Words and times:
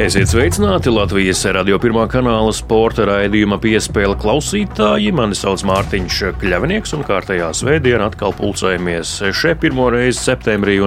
Esiet 0.00 0.30
sveicināti 0.30 0.88
Latvijas 0.88 1.42
radio 1.52 1.76
pirmā 1.76 2.06
kanāla 2.08 2.48
sporta 2.56 3.04
raidījuma 3.04 3.58
piespēle 3.60 4.14
klausītāji. 4.16 5.10
Mani 5.12 5.36
sauc 5.36 5.60
Mārtiņš 5.68 6.20
Kļavnieks, 6.40 6.94
un 6.96 7.04
kārtējā 7.04 7.50
svētdienā 7.58 8.06
atkal 8.08 8.32
pulcējamies 8.38 9.10
šeit 9.36 9.60
pirmo 9.60 9.90
reizi 9.92 10.16
septembrī. 10.22 10.78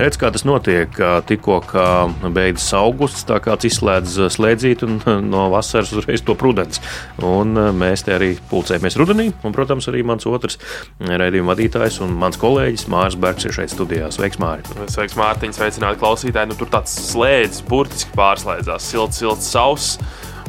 Redz, 0.00 0.18
kā 0.18 0.32
tas 0.34 0.42
notiek. 0.42 0.90
Tikko 1.30 1.60
beidzas 2.34 2.72
augusts, 2.80 3.28
tā 3.28 3.38
kāds 3.44 3.68
izslēdz 3.70 4.16
slēdzīt, 4.34 4.82
un 4.88 4.98
no 5.32 5.46
vasaras 5.54 5.94
uzreiz 5.94 6.26
to 6.26 6.34
prudens. 6.34 6.82
Un 7.22 7.54
mēs 7.78 8.02
te 8.08 8.16
arī 8.18 8.32
pulcējamies 8.50 8.98
rudenī, 8.98 9.28
un, 9.38 9.54
protams, 9.54 9.86
arī 9.86 10.02
mans 10.02 10.26
otrs 10.26 10.58
raidījuma 10.98 11.54
vadītājs 11.54 12.00
un 12.02 12.18
mans 12.18 12.42
kolēģis 12.42 12.88
Mārs 12.90 13.20
Bergs 13.22 13.46
ir 13.46 13.54
šeit 13.54 13.76
studijā. 13.76 14.10
Sveiks, 14.18 14.42
Māri! 14.42 14.66
Sveiks, 14.90 15.14
Mārtiņ! 15.22 15.54
Sveicināti 15.54 16.02
klausītāji! 16.02 16.50
Nu, 16.50 16.58
tur 16.58 16.74
tāds 16.74 16.98
slēdzis, 17.12 17.62
burtiski 17.70 18.18
pārslēdzis 18.18 18.47
jāslēdzās 18.48 18.86
silts, 18.88 19.18
silts, 19.20 19.48
sauss 19.52 19.98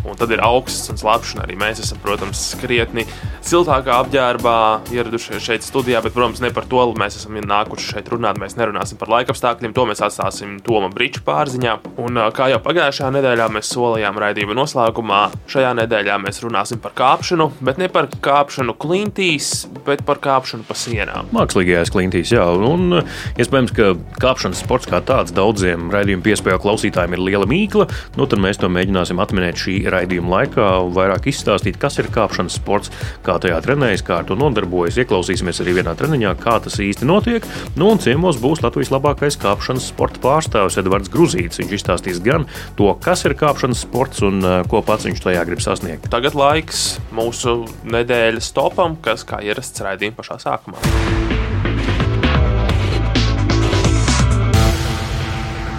un 0.05 0.19
tad 0.19 0.31
ir 0.35 0.43
augsts 0.45 0.91
un 0.91 0.99
slapjš. 0.99 1.37
Arī 1.43 1.57
mēs 1.59 1.81
esam, 1.83 1.99
protams, 2.03 2.41
krietni 2.61 3.05
siltākā 3.45 3.99
apģērbā 4.03 4.57
ieradušies 4.93 5.43
šeit 5.43 5.65
studijā, 5.65 6.01
bet, 6.05 6.13
protams, 6.15 6.41
ne 6.43 6.51
par 6.55 6.67
to 6.69 6.85
mēs 6.99 7.19
esam 7.19 7.37
nākuši 7.39 7.93
šeit 7.93 8.11
runāt. 8.13 8.39
Mēs 8.41 8.57
nerunāsim 8.59 8.99
par 8.99 9.11
laikapstākļiem, 9.13 9.73
to 9.75 9.85
mēs 9.89 10.03
atstāsim 10.05 10.57
Toma 10.65 10.89
Brīča 10.93 11.23
pārziņā. 11.25 11.75
Un 12.03 12.19
kā 12.35 12.49
jau 12.51 12.59
pagājušajā 12.63 13.11
nedēļā 13.15 13.49
mēs 13.53 13.71
solījām 13.73 14.19
raidījuma 14.21 14.57
noslēgumā, 14.57 15.21
šajā 15.51 15.73
nedēļā 15.81 16.19
mēs 16.23 16.41
runāsim 16.43 16.81
par 16.83 16.95
kāpšanu, 16.97 17.49
bet 17.65 17.81
ne 17.81 17.89
par 17.91 18.09
kāpšanu 18.09 18.75
klintīs, 18.79 19.67
bet 19.87 20.03
par 20.07 20.21
kāpšanu 20.23 20.67
pa 20.67 20.77
sienām. 20.77 21.29
Mākslīgajās 21.35 21.93
klintīs, 21.93 22.33
jā, 22.35 22.45
un 22.45 23.01
iespējams, 23.39 23.73
ka 23.75 23.91
kāpšanas 24.21 24.63
sports 24.63 24.89
kā 24.89 25.01
tāds 25.05 25.33
daudziem 25.35 25.89
raidījuma 25.93 26.25
piespēju 26.25 26.61
klausītājiem 26.63 27.15
ir 27.17 27.25
liela 27.25 27.49
mīkla. 27.49 27.89
Nu, 28.17 28.27
tad 28.29 28.41
mēs 28.43 28.59
to 28.61 28.69
mēģināsim 28.71 29.21
atminēt 29.21 29.59
šī 29.63 29.79
raidījuma 29.93 30.33
laikā 30.35 30.67
vairāk 30.95 31.29
izstāstīt, 31.31 31.79
kas 31.81 31.99
ir 32.01 32.09
kāpšanas 32.13 32.57
sports, 32.59 32.93
kā 33.25 33.37
tajā 33.41 33.59
trenējas, 33.65 34.03
kā 34.05 34.19
ar 34.21 34.29
to 34.29 34.37
nodarbojas. 34.39 34.99
Ieklausīsimies 35.01 35.61
arī 35.63 35.79
vienā 35.79 35.95
treniņā, 35.99 36.35
kā 36.41 36.57
tas 36.63 36.79
īsti 36.83 37.07
notiek. 37.09 37.47
Nu, 37.79 37.91
un 37.93 38.01
ciemos 38.03 38.39
būs 38.41 38.63
Latvijas 38.65 38.93
labākais 38.93 39.39
kāpšanas 39.41 39.89
sporta 39.91 40.21
pārstāvis 40.23 40.79
Edvards 40.81 41.11
Gruzīts. 41.13 41.61
Viņš 41.61 41.75
izstāstīs 41.79 42.23
gan 42.23 42.47
to, 42.79 42.91
kas 43.03 43.25
ir 43.27 43.37
kāpšanas 43.39 43.83
sports 43.87 44.23
un 44.25 44.41
uh, 44.43 44.61
ko 44.69 44.83
pats 44.85 45.09
viņš 45.09 45.23
tajā 45.25 45.45
grib 45.49 45.63
sasniegt. 45.63 46.09
Tagad 46.13 46.37
laiks 46.37 46.99
mūsu 47.15 47.61
nedēļas 47.89 48.53
topam, 48.55 48.99
kas 49.03 49.27
kā 49.27 49.43
ierasts 49.45 49.85
raidījuma 49.85 50.21
pašā 50.21 50.41
sākumā. 50.45 51.48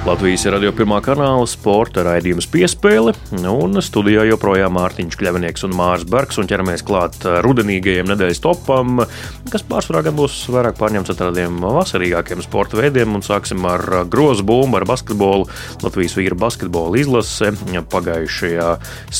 Latvijas 0.01 0.47
radio 0.49 0.71
pirmā 0.73 0.97
kanāla 1.05 1.45
sporta 1.45 2.01
raidījums 2.07 2.47
piespēle, 2.49 3.13
un 3.53 3.77
studijā 3.85 4.23
joprojām 4.31 4.73
Mārtiņš 4.73 5.17
Kļavnieks 5.21 5.67
un 5.67 5.75
Mārs 5.77 6.07
Bergs, 6.09 6.39
un 6.41 6.49
ķeramies 6.49 6.81
klāt 6.89 7.19
rudenīgajiem 7.45 8.09
nedēļas 8.09 8.41
topam, 8.41 9.03
kas 9.53 9.65
pārsvarā 9.69 10.01
gan 10.07 10.17
būs 10.17 10.39
vairāk 10.49 10.79
pārņemts 10.79 11.13
ar 11.13 11.19
tādiem 11.19 11.59
vasarīgākiem 11.61 12.41
sporta 12.41 12.79
veidiem, 12.81 13.13
un 13.19 13.25
sāksim 13.27 13.67
ar 13.69 13.85
grozu 14.09 14.47
bumbu, 14.49 14.79
ar 14.81 14.87
basketbolu. 14.89 15.51
Latvijas 15.85 16.17
vīra 16.17 16.39
basketbola 16.47 16.97
izlase 17.03 17.53
pagājušajā 17.93 18.71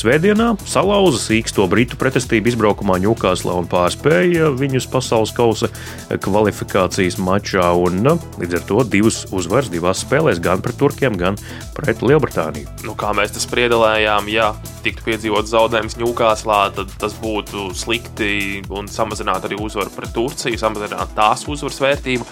svētdienā 0.01 0.49
salauza 0.65 1.21
sīksto 1.21 1.69
britu 1.69 2.01
pretestību 2.01 2.55
izbraukumā 2.55 2.97
Ņūkāslā 3.05 3.59
un 3.61 3.69
pārspēja 3.69 4.49
viņus 4.57 4.89
pasaules 4.89 5.37
kausa 5.37 5.69
kvalifikācijas 6.09 7.21
mačā, 7.21 7.69
un 7.77 8.01
līdz 8.41 8.59
ar 8.63 8.67
to 8.73 8.89
divas 8.97 9.23
uzvaras 9.29 9.69
divās 9.69 10.01
spēlēs 10.07 10.41
gan 10.41 10.57
pret 10.65 10.70
pret 10.71 10.79
turkiem, 10.79 11.17
gan 11.19 11.37
pret 11.75 12.01
Lielbritāniju. 12.05 12.69
Nu, 12.87 12.95
kā 12.95 13.11
mēs 13.17 13.35
tas 13.35 13.47
priedelējām, 13.51 14.29
ja 14.31 14.53
tiktu 14.85 15.03
piedzīvot 15.09 15.49
zaudējums 15.51 15.99
Ņūkāslā, 15.99 16.61
tad 16.77 16.95
tas 17.01 17.15
būtu 17.19 17.71
slikti 17.75 18.63
un 18.71 18.87
samazinātu 18.87 19.49
arī 19.49 19.59
uzvaru 19.59 19.91
pret 19.95 20.15
Turciju, 20.15 20.59
samazinātu 20.59 21.17
tās 21.17 21.45
uzvaras 21.51 21.81
vērtību. 21.83 22.27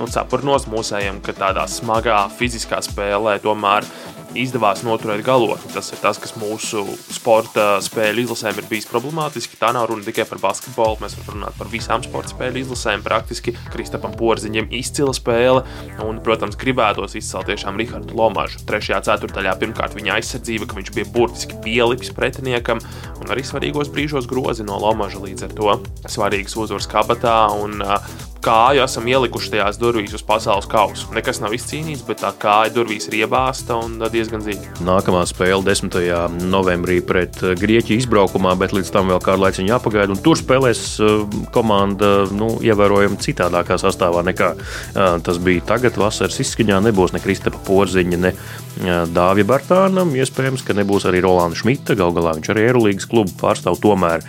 Nu, 0.00 0.08
Cepurnos 0.08 0.64
mūsējiem, 0.72 1.20
ka 1.20 1.34
tādā 1.36 1.66
smagā 1.68 2.24
fiziskā 2.38 2.80
spēlē 2.80 3.36
tomēr 3.44 3.84
izdevās 4.38 4.82
noturēt 4.86 5.24
galotni. 5.26 5.70
Tas 5.74 5.92
ir 5.92 6.00
tas, 6.02 6.18
kas 6.22 6.34
mūsu 6.40 6.84
sporta 7.12 7.76
spēļu 7.84 8.24
izlasēm 8.26 8.60
ir 8.60 8.68
bijis 8.70 8.88
problemātiski. 8.90 9.58
Tā 9.60 9.72
nav 9.76 9.88
runa 9.90 10.06
tikai 10.06 10.26
par 10.28 10.40
basketbolu, 10.42 11.00
mēs 11.02 11.16
varam 11.18 11.38
runāt 11.38 11.58
par 11.58 11.70
visām 11.72 12.04
sporta 12.06 12.32
spēļu 12.32 12.62
izlasēm. 12.64 13.04
Praktiski 13.04 13.54
Kristapam 13.72 14.16
Porziņam 14.18 14.72
izcila 14.78 15.14
spēle, 15.16 15.64
un, 16.04 16.22
protams, 16.24 16.58
gribētos 16.60 17.16
izcelt 17.18 17.50
tiešām 17.50 17.78
Rihardu 17.80 18.16
Lomažu. 18.18 18.64
Trešajā 18.68 19.02
ceturtajā 19.10 19.54
pirmkārt 19.60 19.96
viņa 19.98 20.18
aizsardzība, 20.18 20.70
ka 20.70 20.80
viņš 20.80 20.92
bija 20.96 21.12
burtiski 21.14 21.60
pielipis 21.64 22.12
pretiniekam, 22.16 22.82
un 23.20 23.32
arī 23.32 23.46
svarīgos 23.46 23.92
brīžos 23.92 24.28
grozi 24.30 24.66
no 24.66 24.80
Lomaža 24.82 25.22
līdz 25.22 25.48
ar 25.48 25.56
to 25.58 25.78
svarīgas 26.10 26.58
uzvaras 26.58 26.90
kabatā. 26.90 27.38
Un, 27.62 27.80
kāju 28.42 28.82
esam 28.82 29.06
ielikuši 29.06 29.52
tajās 29.54 29.78
durvīs 29.78 30.14
uz 30.16 30.22
pasaules 30.26 30.66
kausa. 30.70 31.06
Nekas 31.14 31.38
nav 31.42 31.54
izcīnīts, 31.54 32.02
bet 32.06 32.22
tā 32.24 32.32
kāja 32.42 32.72
durvīs 32.74 33.06
ir 33.10 33.20
iebāzta 33.22 33.76
un 33.78 34.02
diezgan 34.22 34.42
dziļa. 34.44 34.72
Nākamā 34.86 35.22
spēle 35.26 35.62
10. 35.66 35.96
novembrī 36.50 37.00
pret 37.04 37.38
eh, 37.42 37.54
Grieķiju 37.58 38.02
izbraukumā, 38.02 38.54
bet 38.60 38.74
līdz 38.76 38.92
tam 38.94 39.10
vēl 39.10 39.22
kādu 39.24 39.44
laiku 39.44 39.66
jāpagaida. 39.66 40.16
Tur 40.22 40.38
spēlēs 40.38 40.82
eh, 41.02 41.38
komanda 41.54 42.12
nu, 42.30 42.54
ievērojami 42.62 43.20
citādākā 43.22 43.78
sastāvā 43.82 44.22
nekā 44.30 44.52
eh, 44.54 45.16
tas 45.26 45.40
bija 45.42 45.64
tagad. 45.74 45.98
Vasaras 45.98 46.38
izskaņā 46.42 46.80
nebūs 46.86 47.16
ne 47.16 47.22
Kristapa 47.22 47.60
Porziņa, 47.66 48.20
ne 48.22 48.34
Dāvija 49.12 49.46
Bartānam. 49.46 50.14
Iespējams, 50.16 50.64
ka 50.66 50.74
nebūs 50.76 51.04
arī 51.08 51.20
Rolanda 51.22 51.58
Šmita. 51.58 51.96
Galu 51.98 52.16
galā 52.16 52.32
viņš 52.38 52.50
arī 52.52 52.64
Eirolandes 52.66 53.06
klubu 53.10 53.34
pārstāv. 53.40 53.78
Tomēr 53.82 54.24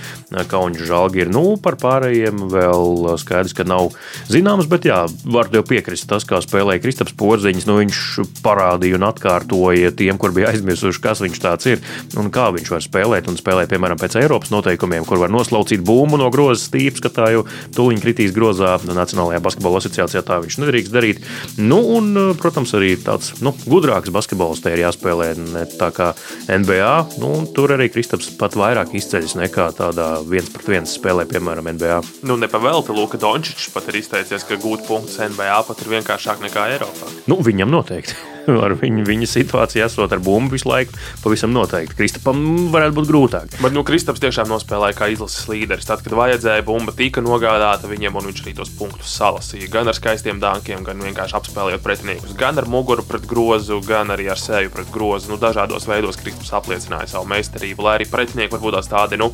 Kaunis 0.51 0.83
Žalgi 0.87 1.23
ir 1.23 1.31
nu 1.33 1.55
par 1.61 1.77
pārējiem 1.81 2.43
vēl 2.51 3.15
skaidrs, 3.21 3.55
ka 3.55 3.65
nav 3.67 3.93
zināms. 4.31 4.67
Bet 4.69 4.87
jā, 4.89 5.03
var 5.23 5.49
tev 5.53 5.65
piekrist 5.69 6.09
tas, 6.11 6.27
kā 6.27 6.41
spēlēja 6.43 6.83
Kristaps 6.83 7.15
Porziņš. 7.17 7.67
Nu, 7.69 7.79
viņš 7.79 8.01
parādīja 8.43 8.99
un 8.99 9.07
atkārtoja 9.07 9.82
tiem, 9.91 10.17
kur 10.21 10.33
bija 10.35 10.51
aizmirsuši, 10.53 11.01
kas 11.03 11.23
viņš 11.23 11.41
tāds 11.43 11.69
ir 11.69 11.83
un 12.19 12.31
kā 12.33 12.49
viņš 12.55 12.71
var 12.73 12.83
spēlēt. 12.85 13.29
Un 13.31 13.39
spēlēt, 13.39 13.71
piemēram, 13.71 13.99
pēc 13.99 14.17
Eiropas 14.21 14.53
noteikumiem, 14.53 15.05
kur 15.09 15.21
var 15.21 15.33
noslaucīt 15.33 15.83
bumbu 15.85 16.19
no 16.21 16.29
grozas 16.33 16.67
stīpas, 16.69 17.03
ka 17.03 17.11
tā 17.13 17.29
jau 17.35 17.45
tuliņ 17.75 18.03
kritīs 18.03 18.35
grozā 18.35 18.75
Nacionālajā 18.83 19.41
basketbola 19.43 19.81
asociācijā. 19.81 20.23
Tā 20.25 20.39
viņš 20.43 20.59
nedrīkst 20.63 20.93
darīt. 20.93 21.23
Nu, 21.57 21.79
un, 21.97 22.13
protams, 22.39 22.73
arī 22.77 22.93
tāds 23.01 23.33
nu, 23.43 23.55
gudrāks 23.67 24.13
basketbols 24.13 24.63
te 24.63 24.73
ir 24.73 24.83
jāspēlē 24.85 25.33
ne 25.39 25.65
tā 25.77 25.89
kā 25.95 26.11
NBA. 26.47 26.93
Nu, 27.21 27.33
tur 27.55 27.75
arī 27.75 27.89
Kristaps 27.93 28.31
pat 28.39 28.57
vairāk 28.59 28.95
izceļas 28.97 29.37
nekā 29.39 29.69
tādā 29.77 30.09
viens 30.27 30.51
pret 30.53 30.71
viens 30.75 30.97
spēlē, 30.99 31.27
piemēram, 31.29 31.71
NBA. 31.77 32.01
Nu, 32.27 32.37
nepavēlti 32.41 32.95
Luka 32.95 33.19
Dončičs 33.21 33.71
pat 33.73 33.89
ir 33.91 34.01
izteicies, 34.01 34.45
ka 34.47 34.59
gūt 34.61 34.87
punktus 34.89 35.19
NBA 35.23 35.63
pat 35.67 35.83
ir 35.83 35.95
vienkāršāk 35.97 36.45
nekā 36.47 36.69
Eiropā. 36.75 37.11
Nu, 37.29 37.41
viņam 37.43 37.73
noteikti. 37.73 38.32
ar 38.65 38.75
viņu, 38.79 39.05
viņa 39.07 39.29
situāciju, 39.29 39.83
esot 39.85 40.13
ar 40.13 40.21
bumbu 40.23 40.57
visu 40.57 40.69
laiku, 40.69 40.95
pavisam 41.23 41.53
noteikti. 41.55 41.97
Kristapam 41.97 42.41
varētu 42.73 42.97
būt 42.97 43.09
grūtāk. 43.09 43.57
Bet 43.63 43.75
nu, 43.75 43.83
Kristaps 43.87 44.21
tiešām 44.23 44.49
nospēlēja 44.51 44.97
kā 44.97 45.09
izlases 45.13 45.47
līderis. 45.49 45.87
Tad, 45.89 46.03
kad 46.05 46.15
vajadzēja, 46.17 46.65
bumba 46.67 46.95
tika 46.97 47.23
nogādāta 47.23 47.89
viņiem, 47.91 48.17
un 48.19 48.29
viņš 48.29 48.43
arī 48.45 48.55
tos 48.57 48.73
punktus 48.77 49.15
salasīja. 49.19 49.71
Gan 49.73 49.91
ar 49.91 49.97
skaistiem 49.97 50.41
dānkiem, 50.43 50.85
gan 50.87 51.03
vienkārši 51.03 51.37
apspēlējot 51.39 51.85
pretiniekus. 51.85 52.35
Gan 52.39 52.59
ar 52.61 52.69
muguru 52.69 53.05
pret 53.07 53.27
grozu, 53.29 53.79
gan 53.87 54.13
arī 54.13 54.29
ar 54.33 54.41
seju 54.41 54.73
pret 54.73 54.91
grozu. 54.93 55.31
Nu, 55.31 55.39
dažādos 55.41 55.87
veidos 55.89 56.19
Kristaps 56.21 56.53
apliecināja 56.59 57.13
savu 57.15 57.29
meistarību, 57.31 57.87
lai 57.87 57.99
arī 57.99 58.09
pretinieki 58.11 58.57
varbūt 58.57 58.91
tādi 58.91 59.19
nu, 59.21 59.31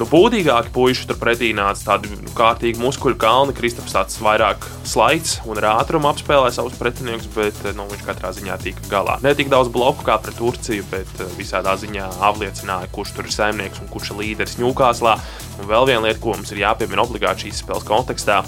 nu, 0.00 0.06
būtīgāki 0.10 0.72
puiši 0.74 1.06
turpretī 1.10 1.50
nāca 1.56 1.92
tādi 1.92 2.10
nu, 2.12 2.30
kārtīgi 2.36 2.80
muskuļu 2.82 3.18
kalni. 3.20 3.54
Kristaps 3.56 3.94
tāds 3.94 4.18
vairāk 4.22 4.66
slaids 4.86 5.38
un 5.48 5.60
ar 5.60 5.68
ātrumu 5.74 6.10
apspēlē 6.10 6.50
savus 6.54 6.76
pretiniekus, 6.80 7.28
bet 7.34 7.58
nu, 7.76 7.86
viņš 7.90 8.04
katrā 8.06 8.32
ziņā 8.36 8.58
tika 8.62 8.86
galā. 8.90 9.18
Ne 9.24 9.34
tik 9.38 9.52
daudz 9.52 9.72
bloku 9.74 10.06
kā 10.06 10.18
pret 10.22 10.38
Turciju, 10.38 10.86
bet 10.90 11.10
eh, 11.20 11.32
visādā 11.38 11.76
ziņā 11.80 12.10
apliecināja, 12.30 12.90
kurš 12.94 13.14
tur 13.16 13.28
ir 13.28 13.36
saimnieks 13.36 13.82
un 13.82 13.90
kurš 13.92 14.14
ir 14.14 14.22
līderis 14.22 14.58
Ņūkāslā. 14.62 15.16
Un 15.58 15.70
vēl 15.70 15.90
viena 15.92 16.06
lieta, 16.08 16.22
ko 16.22 16.34
mums 16.34 16.54
ir 16.54 16.64
jāpiemina 16.64 17.04
obligāti 17.04 17.48
šīs 17.48 17.62
spēles 17.64 17.86
kontekstā. 17.88 18.42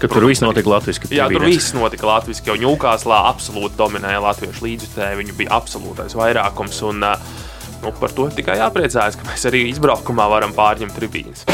Ka 0.00 0.08
tur 0.08 0.24
viss 0.24 0.40
notika 0.40 0.72
latviešu. 0.72 1.10
Jā, 1.12 1.26
tur 1.28 1.44
viss 1.44 1.74
notika 1.76 2.08
latviešu, 2.08 2.46
jo 2.48 2.56
Ņūkāslā 2.62 3.20
absolūti 3.28 3.76
dominēja 3.76 4.22
latviešu 4.24 4.64
līdzjutēji. 4.64 5.18
Viņu 5.20 5.36
bija 5.36 5.52
absolūtais 5.58 6.16
vairākums. 6.16 6.80
Un, 6.88 7.04
uh, 7.04 7.48
nu, 7.84 7.92
par 8.00 8.14
to 8.16 8.28
tikai 8.34 8.60
jāpriecājas, 8.60 9.18
ka 9.20 9.28
mēs 9.30 9.46
arī 9.50 9.66
izbraukumā 9.72 10.28
varam 10.30 10.56
pārņemt 10.56 10.96
tribīnes. 10.98 11.46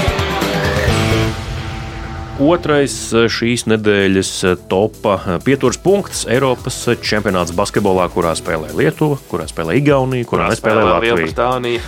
Otrais 2.37 2.93
šīs 3.33 3.63
nedēļas 3.65 4.31
topa 4.69 5.39
pieturas 5.41 5.79
punkts 5.81 6.27
Eiropas 6.29 6.83
čempionāts 7.01 7.55
basketbolā, 7.57 8.11
kurā 8.13 8.35
spēlē 8.37 8.75
Lietuva, 8.77 9.17
kurā 9.31 9.47
spēlē 9.49 9.79
Igaunija, 9.81 10.27
kurā, 10.29 10.45
kurā 10.45 10.51
nespēlē 10.53 10.83
Latvija. 10.85 11.47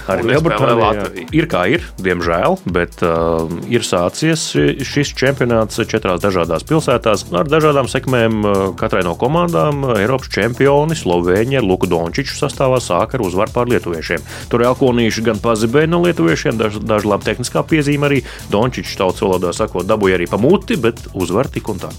Arī 0.09 0.25
Lielbritānija. 0.31 1.27
Ir 1.37 1.49
kā 1.53 1.67
ir, 1.69 1.85
diemžēl, 2.01 2.57
bet 2.73 2.97
uh, 3.05 3.45
ir 3.69 3.85
sācies 3.85 4.47
šis 4.89 5.13
čempionāts 5.21 5.83
četrās 5.85 6.23
dažādās 6.25 6.65
pilsētās 6.69 7.27
ar 7.29 7.53
dažādām 7.53 7.91
sekmēm. 7.93 8.41
Katrai 8.81 9.05
no 9.05 9.19
komandām 9.21 9.85
Eiropas 9.99 10.33
čempioni 10.33 10.97
Slovēņi 10.97 11.61
ar 11.61 11.69
Luku 11.69 11.91
Dončiču 11.93 12.39
sastāvā 12.41 12.81
sāk 12.81 13.19
ar 13.19 13.27
uzvaru 13.27 13.53
pār 13.53 13.75
lietuviešiem. 13.75 14.25
Tur 14.49 14.65
Elkonīši 14.71 15.29
gan 15.29 15.45
pazibēja 15.45 15.93
no 15.93 16.01
lietuviešiem, 16.07 16.57
daži 16.57 16.81
daž 16.89 17.05
labi 17.13 17.29
tehniskā 17.29 17.67
piezīme 17.69 18.09
arī 18.09 18.25
Dončičs 18.49 18.97
tautas 18.97 19.27
valodā 19.27 19.53
sakot, 19.53 19.85
dabūja 19.85 20.17
arī 20.17 20.31
pa 20.31 20.38
muti, 20.41 20.79
bet 20.81 21.07
uzvar 21.19 21.51
tik 21.53 21.69
un 21.73 21.83
tā. 21.83 21.93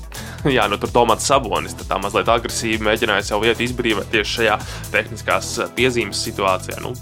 Jā, 0.55 0.65
nu 0.71 0.77
tur 0.79 0.91
Tomats 0.93 1.27
Sabonis 1.27 1.75
tā 1.79 1.97
mazliet 1.99 2.29
agresīvi 2.31 2.83
mēģināja 2.85 3.25
savu 3.31 3.47
vietu 3.47 3.65
izbrīvot 3.65 4.07
tieši 4.13 4.35
šajā 4.37 4.55
tehniskās 4.93 5.51
piezīmes 5.75 6.21
situācijā. 6.27 6.79
Nu, 6.83 6.93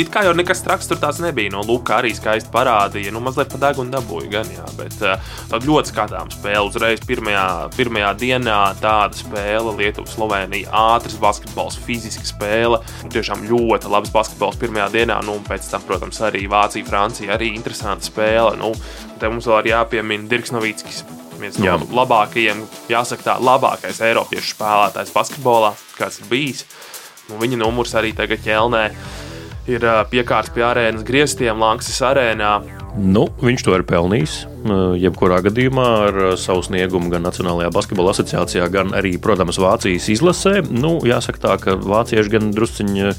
it 0.00 0.10
kā 0.12 0.24
jau 0.26 0.32
nekas 0.36 0.62
traks 0.64 0.88
tur 0.88 1.00
tāds 1.02 1.20
nebija. 1.24 1.52
No 1.52 1.64
Luka 1.66 1.98
arī 2.00 2.14
skaisti 2.16 2.52
parādīja, 2.54 3.12
nu 3.14 3.20
mazliet 3.24 3.52
pa 3.52 3.60
degunu 3.66 3.92
dabūja 3.92 4.30
gan, 4.32 4.52
jā, 4.54 4.66
bet 4.78 4.96
tāda 5.00 5.62
ļoti 5.66 5.92
skatām 5.92 6.32
spēle. 6.32 6.64
Uzreiz 6.70 7.02
pirmajā, 7.06 7.46
pirmajā 7.76 8.12
dienā 8.22 8.60
tāda 8.80 9.18
spēle 9.18 9.76
Lietuva, 9.76 10.08
Slovenija, 10.10 10.72
ātrs 10.96 11.18
basketbols, 11.20 11.78
fiziska 11.86 12.26
spēle. 12.28 12.80
Tiešām 13.12 13.44
ļoti 13.50 13.92
labs 13.92 14.14
basketbols 14.14 14.60
pirmajā 14.62 14.88
dienā, 14.96 15.20
nu 15.26 15.36
un 15.36 15.44
pēc 15.46 15.68
tam, 15.72 15.84
protams, 15.88 16.22
arī 16.24 16.46
Vācija, 16.50 16.86
Francija, 16.88 17.34
arī 17.36 17.52
interesanta 17.54 18.08
spēle. 18.08 18.56
Nu, 18.60 18.72
te 19.20 19.28
mums 19.30 19.48
vēl 19.48 19.64
ir 19.64 19.72
jāpiemina 19.74 20.28
Dirks 20.30 20.52
Novickis. 20.86 21.04
Viens 21.36 21.58
no 21.58 21.66
Jā. 21.66 21.76
labākajiem, 21.76 22.62
jāsaka, 22.88 23.22
tā 23.26 23.34
labākais 23.42 24.00
Eiropiešu 24.00 24.54
spēlētājs 24.54 25.12
basketbolā, 25.12 25.74
kāds 25.98 26.20
ir 26.22 26.30
bijis. 26.30 26.64
Nu, 27.28 27.36
viņa 27.42 27.58
numurs 27.60 27.92
arī 27.98 28.14
tagad 28.16 28.40
ķelnē 28.40 28.84
ir 29.68 29.84
piekārts 30.08 30.54
pie 30.54 30.64
arēnas 30.64 31.04
grieztiem 31.04 31.60
Lankas 31.60 32.00
arēnā. 32.00 32.85
Nu, 32.96 33.26
viņš 33.42 33.64
to 33.66 33.74
ir 33.76 33.84
pelnījis. 33.86 34.38
Jebkurā 35.00 35.42
gadījumā 35.44 35.86
ar 36.06 36.16
savu 36.40 36.64
sniegumu 36.64 37.10
gan 37.12 37.26
Nacionālajā 37.26 37.68
basketbola 37.74 38.14
asociācijā, 38.16 38.66
gan 38.72 38.94
arī, 38.96 39.14
protams, 39.22 39.60
Vācijas 39.60 40.08
izlasē. 40.14 40.62
Nu, 40.72 40.96
jāsaka 41.06 41.42
tā, 41.42 41.54
ka 41.60 41.76
vācieši 41.76 42.32
gan 42.32 42.50
drusciņi 42.56 43.12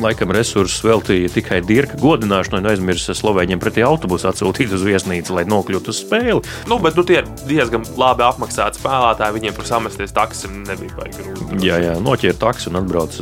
laikam 0.00 0.32
resursus 0.32 0.80
veltīja 0.86 1.28
tikai 1.34 1.60
dirka 1.66 1.98
godināšanai 2.00 2.62
un 2.62 2.70
aizmirsa 2.70 3.16
Slovēņiem 3.18 3.60
pretī 3.60 3.84
autobusu 3.84 4.30
atsūtīt 4.30 4.72
uz 4.72 4.84
viesnīcu, 4.86 5.34
lai 5.36 5.44
nokļūtu 5.50 5.92
uz 5.92 6.02
spēli. 6.04 6.40
Nu, 6.70 6.78
bet 6.82 6.96
nu, 6.96 7.04
tie 7.08 7.20
ir 7.20 7.32
diezgan 7.50 7.84
labi 8.00 8.24
apmaksāti 8.26 8.80
spēlētāji. 8.80 9.36
Viņiem 9.40 9.58
tur 9.58 9.68
samesties 9.68 10.14
taksim 10.16 10.62
nebija 10.68 10.96
baigi 10.96 11.26
grūti. 11.26 11.64
Jā, 11.66 11.82
jā, 11.82 11.98
noķēra 12.00 12.40
taksi 12.46 12.72
un 12.72 12.80
atbrauc. 12.80 13.20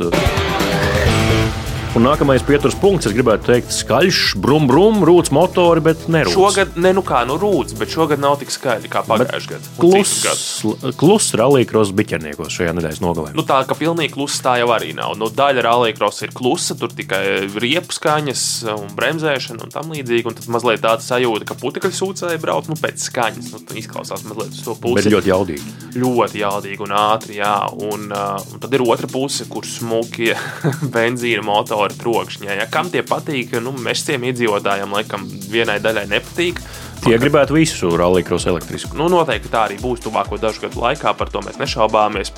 Un 1.91 2.05
nākamais 2.07 2.39
pieturas 2.47 2.71
punkts, 2.79 3.09
es 3.09 3.11
gribētu 3.11 3.49
teikt, 3.49 3.73
skaļš, 3.75 4.19
brum, 4.39 4.63
brum, 4.63 5.01
rūts 5.03 5.27
motori, 5.35 5.81
bet 5.83 6.05
ne 6.07 6.21
rūts. 6.23 6.37
Šogad, 6.37 6.77
ne, 6.79 6.93
nu 6.95 7.01
kā, 7.03 7.25
nu 7.27 7.35
rūts, 7.35 7.75
bet 7.75 7.91
šogad 7.91 8.21
nav 8.23 8.37
tik 8.39 8.53
skaļi 8.55 8.87
kā 8.87 9.01
pagājušajā 9.09 9.57
gadā. 9.57 9.71
Kluss 9.75 10.93
klus 10.95 11.27
rallija 11.35 11.83
biķerniekos 11.91 12.55
šajā 12.55 12.75
nedēļas 12.77 13.01
nogalē. 13.03 13.33
Nu 13.35 13.43
tā, 13.43 13.57
ka 13.67 13.75
pilnīgi 13.75 14.13
kluss 14.15 14.39
tā 14.39 14.53
jau 14.61 14.69
arī 14.71 14.93
nav. 14.95 15.17
Nu, 15.19 15.27
daļa 15.35 15.65
rallija 15.67 15.97
ir 16.23 16.31
klusa, 16.31 16.77
tur 16.79 16.93
tikai 16.95 17.51
riepu 17.59 17.97
skaņas 17.97 18.45
un 18.71 18.95
bremzēšana 18.95 19.67
un 19.67 19.75
tam 19.75 19.91
līdzīgi. 19.91 20.31
Un 20.31 20.39
tad 20.39 20.47
mazliet 20.55 20.85
tāda 20.87 21.03
sajūta, 21.03 21.49
ka 21.51 21.59
putekļi 21.59 21.91
sūcēji 21.99 22.39
brauc 22.39 22.71
nu, 22.71 22.79
pēc 22.79 23.03
skaņas. 23.09 23.51
Nu, 23.51 23.61
izklausās 23.83 24.23
mazliet 24.29 24.55
uz 24.55 24.63
to 24.63 24.77
pusi. 24.79 25.01
Bet 25.01 25.11
ļoti 25.11 25.33
jaudīgi. 25.33 25.75
Ļoti 25.99 26.43
jaudīgi 26.45 26.87
un 26.87 26.95
ātri, 27.03 27.41
jā. 27.41 27.57
Un, 27.91 28.07
uh, 28.15 28.39
un 28.47 28.63
tad 28.63 28.79
ir 28.79 28.87
otra 28.87 29.11
puse, 29.11 29.49
kur 29.51 29.67
smuki 29.67 30.31
benzīna 30.95 31.43
motori 31.43 31.80
motora 31.81 31.97
trokšņā. 31.97 32.55
Ja, 32.59 32.67
kam 32.69 32.89
tie 32.91 33.01
patīk, 33.01 33.55
nu, 33.61 33.73
mežciem 33.73 34.23
iedzīvotājiem 34.29 34.93
laikam 34.93 35.25
vienai 35.49 35.79
daļai 35.81 36.07
nepatīk. 36.11 36.61
Tie 37.01 37.17
gribētu 37.17 37.57
visu 37.57 37.95
rallija 37.97 38.37
elektrisku. 38.51 38.97
Nu, 38.97 39.09
noteikti 39.09 39.49
tā 39.49 39.65
arī 39.67 39.79
būs 39.81 40.03
tuvāko 40.05 40.37
dažu 40.37 40.67
gadu 40.67 40.83
laikā, 40.83 41.15
par 41.17 41.31
to 41.33 41.41
mēs 41.41 41.57
nešaubāmies. 41.57 42.33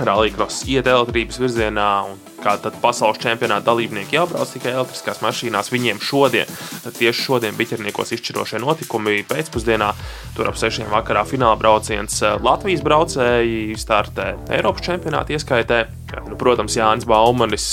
Rallija 0.00 0.48
iet 0.66 0.86
elektrības 0.86 1.38
virzienā, 1.38 1.90
un 2.10 2.18
kā 2.42 2.56
pasaules 2.82 3.20
čempionāta 3.22 3.68
dalībnieki 3.70 4.16
jau 4.16 4.26
brauc 4.30 4.50
tikai 4.54 4.72
elektriskās 4.74 5.22
mašīnās. 5.24 5.70
Viņiem 5.72 6.00
šodien, 6.02 6.50
tieši 6.86 7.26
šodien, 7.26 7.56
biķerniekos 7.58 8.14
izšķirošie 8.16 8.62
notikumi 8.62 9.20
pēcpusdienā. 9.28 9.92
Tur 10.36 10.50
ap 10.50 10.58
sešiem 10.60 10.90
vakarā 10.92 11.26
fināla 11.28 11.58
brauciens 11.60 12.20
Latvijas 12.40 12.84
braucēji 12.86 13.78
startē 13.78 14.32
Eiropas 14.50 14.86
čempionāta 14.88 15.36
ieskaitē. 15.36 15.84
Nu, 16.26 16.34
protams, 16.34 16.74
Jānis 16.74 17.06
Baumanis 17.06 17.64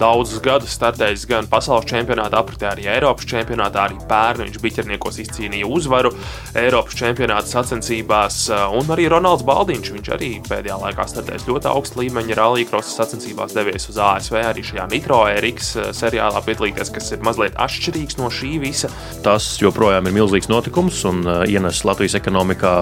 daudzus 0.00 0.42
gadus 0.44 0.74
startējis 0.76 1.22
gan 1.30 1.46
pasaules 1.48 1.86
čempionātā, 1.88 2.42
apritē 2.42 2.68
arī 2.74 2.84
Eiropas 2.92 3.24
čempionātā. 3.30 3.86
Arī 3.88 3.96
pērn 4.10 4.44
viņš 4.44 4.58
biķerniekos 4.60 5.20
izcīnīja 5.24 5.68
uzvaru 5.68 6.12
Eiropas 6.60 6.98
čempionāta 6.98 7.48
sacensībās. 7.48 8.42
Un 8.76 8.92
arī 8.92 9.08
Ronalds 9.08 9.46
Baldiņš, 9.48 9.92
viņš 9.96 10.12
arī 10.16 10.30
pēdējā 10.44 10.76
laikā 10.82 11.08
startējis 11.08 11.48
ļoti 11.48 11.70
augstu 11.72 12.02
līmeņa 12.02 12.36
rallija 12.36 12.68
krosas 12.68 13.00
sacensībās, 13.00 13.56
devies 13.56 13.88
uz 13.88 13.99
ASV 14.04 14.38
arī 14.40 14.64
šajā 14.66 14.86
Nitro 14.90 15.20
Eriks 15.30 15.74
eh, 15.76 15.90
seriālā 15.96 16.42
piedalīties, 16.46 16.92
kas 16.94 17.12
ir 17.14 17.22
mazliet 17.26 17.58
atšķirīgs 17.60 18.18
no 18.20 18.30
šī 18.32 18.56
visa. 18.62 18.90
Tas 19.24 19.52
joprojām 19.62 20.08
ir 20.08 20.16
milzīgs 20.16 20.50
notikums 20.50 21.04
un 21.10 21.22
uh, 21.26 21.42
ienes 21.48 21.84
Latvijas 21.86 22.18
ekonomikā 22.20 22.74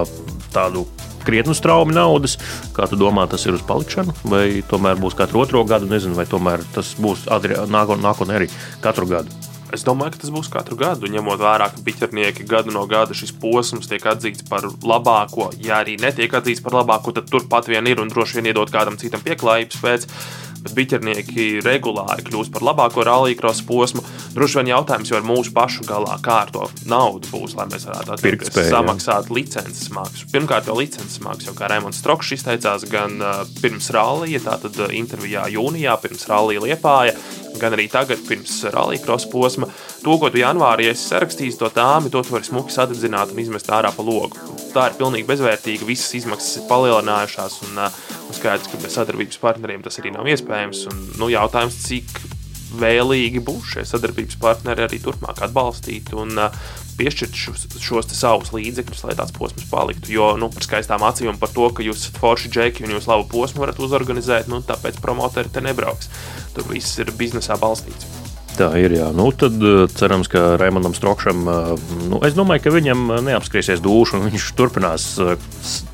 tādu 0.54 0.86
krietnu 1.28 1.56
straumi 1.56 1.96
naudas. 1.96 2.38
Kā 2.76 2.88
tu 2.88 2.96
domā, 3.00 3.26
tas 3.30 3.44
ir 3.46 3.58
uz 3.58 3.64
palikšanu, 3.68 4.14
vai 4.32 4.62
tomēr 4.68 5.00
būs 5.00 5.18
katru 5.18 5.44
otro 5.44 5.64
gadu, 5.68 5.90
nezinu, 5.90 6.16
vai 6.18 6.28
tomēr 6.28 6.64
tas 6.74 6.94
būs 7.00 7.28
nākotnē 7.28 8.40
arī 8.40 8.48
katru 8.84 9.08
gadu? 9.10 9.44
Es 9.68 9.82
domāju, 9.84 10.14
ka 10.14 10.22
tas 10.22 10.32
būs 10.32 10.48
katru 10.48 10.78
gadu, 10.80 11.10
ņemot 11.12 11.42
vērā, 11.42 11.66
ka 11.74 11.82
piķernieki 11.84 12.46
gadu 12.48 12.72
no 12.72 12.86
gada 12.88 13.12
šis 13.16 13.34
posms 13.36 13.90
tiek 13.90 14.06
atzīts 14.08 14.46
par 14.48 14.64
labāko. 14.64 15.50
Ja 15.60 15.82
arī 15.82 15.98
netiek 16.00 16.32
atzīts 16.32 16.62
par 16.64 16.78
labāko, 16.78 17.12
tad 17.12 17.28
turpat 17.28 17.68
vien 17.68 17.84
ir 17.90 18.00
un 18.00 18.08
droši 18.08 18.38
vien 18.38 18.48
iedot 18.48 18.72
kādam 18.72 18.96
citam 19.00 19.20
pieklājības 19.26 19.82
pēc 19.84 20.08
bet 20.64 20.74
biķernieki 20.76 21.46
regulāri 21.64 22.24
kļūst 22.26 22.52
par 22.54 22.66
labāko 22.68 23.04
rallija 23.06 23.52
posmu. 23.66 24.02
Droši 24.34 24.60
vien 24.60 24.72
jautājums 24.72 25.10
jau 25.10 25.18
ir 25.18 25.26
mūsu 25.26 25.52
pašu 25.56 25.86
galā, 25.88 26.18
kā 26.22 26.42
ar 26.44 26.52
to 26.54 26.66
naudu 26.90 27.30
būs, 27.32 27.56
lai 27.58 27.68
mēs 27.70 27.88
varētu 27.88 28.14
atpirkt, 28.16 28.52
samaksāt 28.68 29.32
licences 29.34 29.90
maksu. 29.94 30.28
Pirmkārt, 30.32 30.68
jau 30.68 30.76
licences 30.78 31.20
maksu, 31.24 31.48
jau 31.48 31.56
kā 31.58 31.70
Raimons 31.70 32.00
Strokšs 32.02 32.36
izteicās 32.38 32.86
gan 32.90 33.18
pirms 33.62 33.90
rallija, 33.94 34.42
tātad 34.44 34.78
intervijā 34.94 35.48
jūnijā, 35.54 35.96
pirms 36.02 36.28
rallija 36.30 36.64
Liepāja, 36.66 37.16
gan 37.58 37.74
arī 37.74 37.88
tagad, 37.90 38.20
pirms 38.28 38.60
rallija 38.74 39.18
posma. 39.32 39.70
To, 40.04 40.14
ko 40.20 40.30
tu 40.30 40.38
janvārī 40.38 40.92
esi 40.92 41.08
sarakstījis, 41.08 41.58
to 41.58 41.72
tāmi, 41.74 42.12
to 42.12 42.22
tu 42.22 42.36
vari 42.36 42.46
smuki 42.46 42.74
sadedzināt 42.74 43.32
un 43.34 43.42
izmest 43.42 43.70
ārā 43.74 43.90
pa 43.94 44.04
logu. 44.04 44.38
Tā 44.74 44.90
ir 44.90 44.98
pilnīgi 45.00 45.26
bezvērtīga, 45.26 45.88
visas 45.88 46.14
izmaksas 46.20 46.60
ir 46.60 46.68
palielinājušās. 46.70 47.58
Un, 47.66 47.82
Un 48.28 48.36
skaidrs, 48.36 48.68
ka 48.68 48.76
bez 48.82 48.92
sadarbības 48.92 49.38
partneriem 49.40 49.80
tas 49.84 49.96
arī 50.02 50.10
nav 50.12 50.26
iespējams. 50.28 50.47
Un, 50.48 51.06
nu, 51.20 51.28
jautājums, 51.32 51.76
cik 51.84 52.20
vēlīgi 52.78 53.40
būs 53.44 53.74
šie 53.74 53.84
sadarbības 53.88 54.36
partneri 54.40 54.84
arī 54.84 55.00
turpmāk 55.00 55.40
atbalstīt 55.46 56.12
un 56.16 56.36
uh, 56.36 56.54
piešķirt 56.98 57.36
šos, 57.36 57.66
šos 57.80 58.12
savus 58.16 58.52
līdzekļus, 58.56 59.04
lai 59.06 59.16
tāds 59.18 59.34
posms 59.36 59.68
paliktu. 59.70 60.12
Jo 60.12 60.32
nu, 60.40 60.50
par 60.52 60.66
skaistām 60.66 61.04
acīm 61.08 61.32
un 61.32 61.40
par 61.40 61.52
to, 61.54 61.68
ka 61.72 61.86
jūs 61.86 62.04
esat 62.04 62.20
forši 62.22 62.52
džeki 62.54 62.86
un 62.86 62.96
jūs 62.96 63.08
labu 63.10 63.28
posmu 63.32 63.64
varat 63.64 63.80
uzorganizēt, 63.80 64.50
nu, 64.52 64.60
tāpēc 64.66 65.00
promoteri 65.04 65.52
te 65.52 65.64
nebrauks. 65.64 66.10
Tur 66.56 66.68
viss 66.72 66.98
ir 67.00 67.14
biznesā 67.16 67.56
balstīts. 67.60 68.27
Tā 68.56 68.68
ir. 68.80 68.94
Jā. 68.96 69.08
Nu, 69.14 69.28
tad 69.36 69.54
eh, 69.62 69.84
cerams, 69.92 70.30
ka 70.30 70.56
Raimondam 70.60 70.94
Strokšam, 70.96 71.44
eh, 71.52 71.90
nu, 72.10 72.20
es 72.26 72.36
domāju, 72.38 72.64
ka 72.64 72.74
viņam 72.74 73.04
eh, 73.14 73.20
neapskriesies 73.30 73.82
dušu, 73.84 74.18
un 74.18 74.28
viņš 74.30 74.48
turpinās 74.58 75.08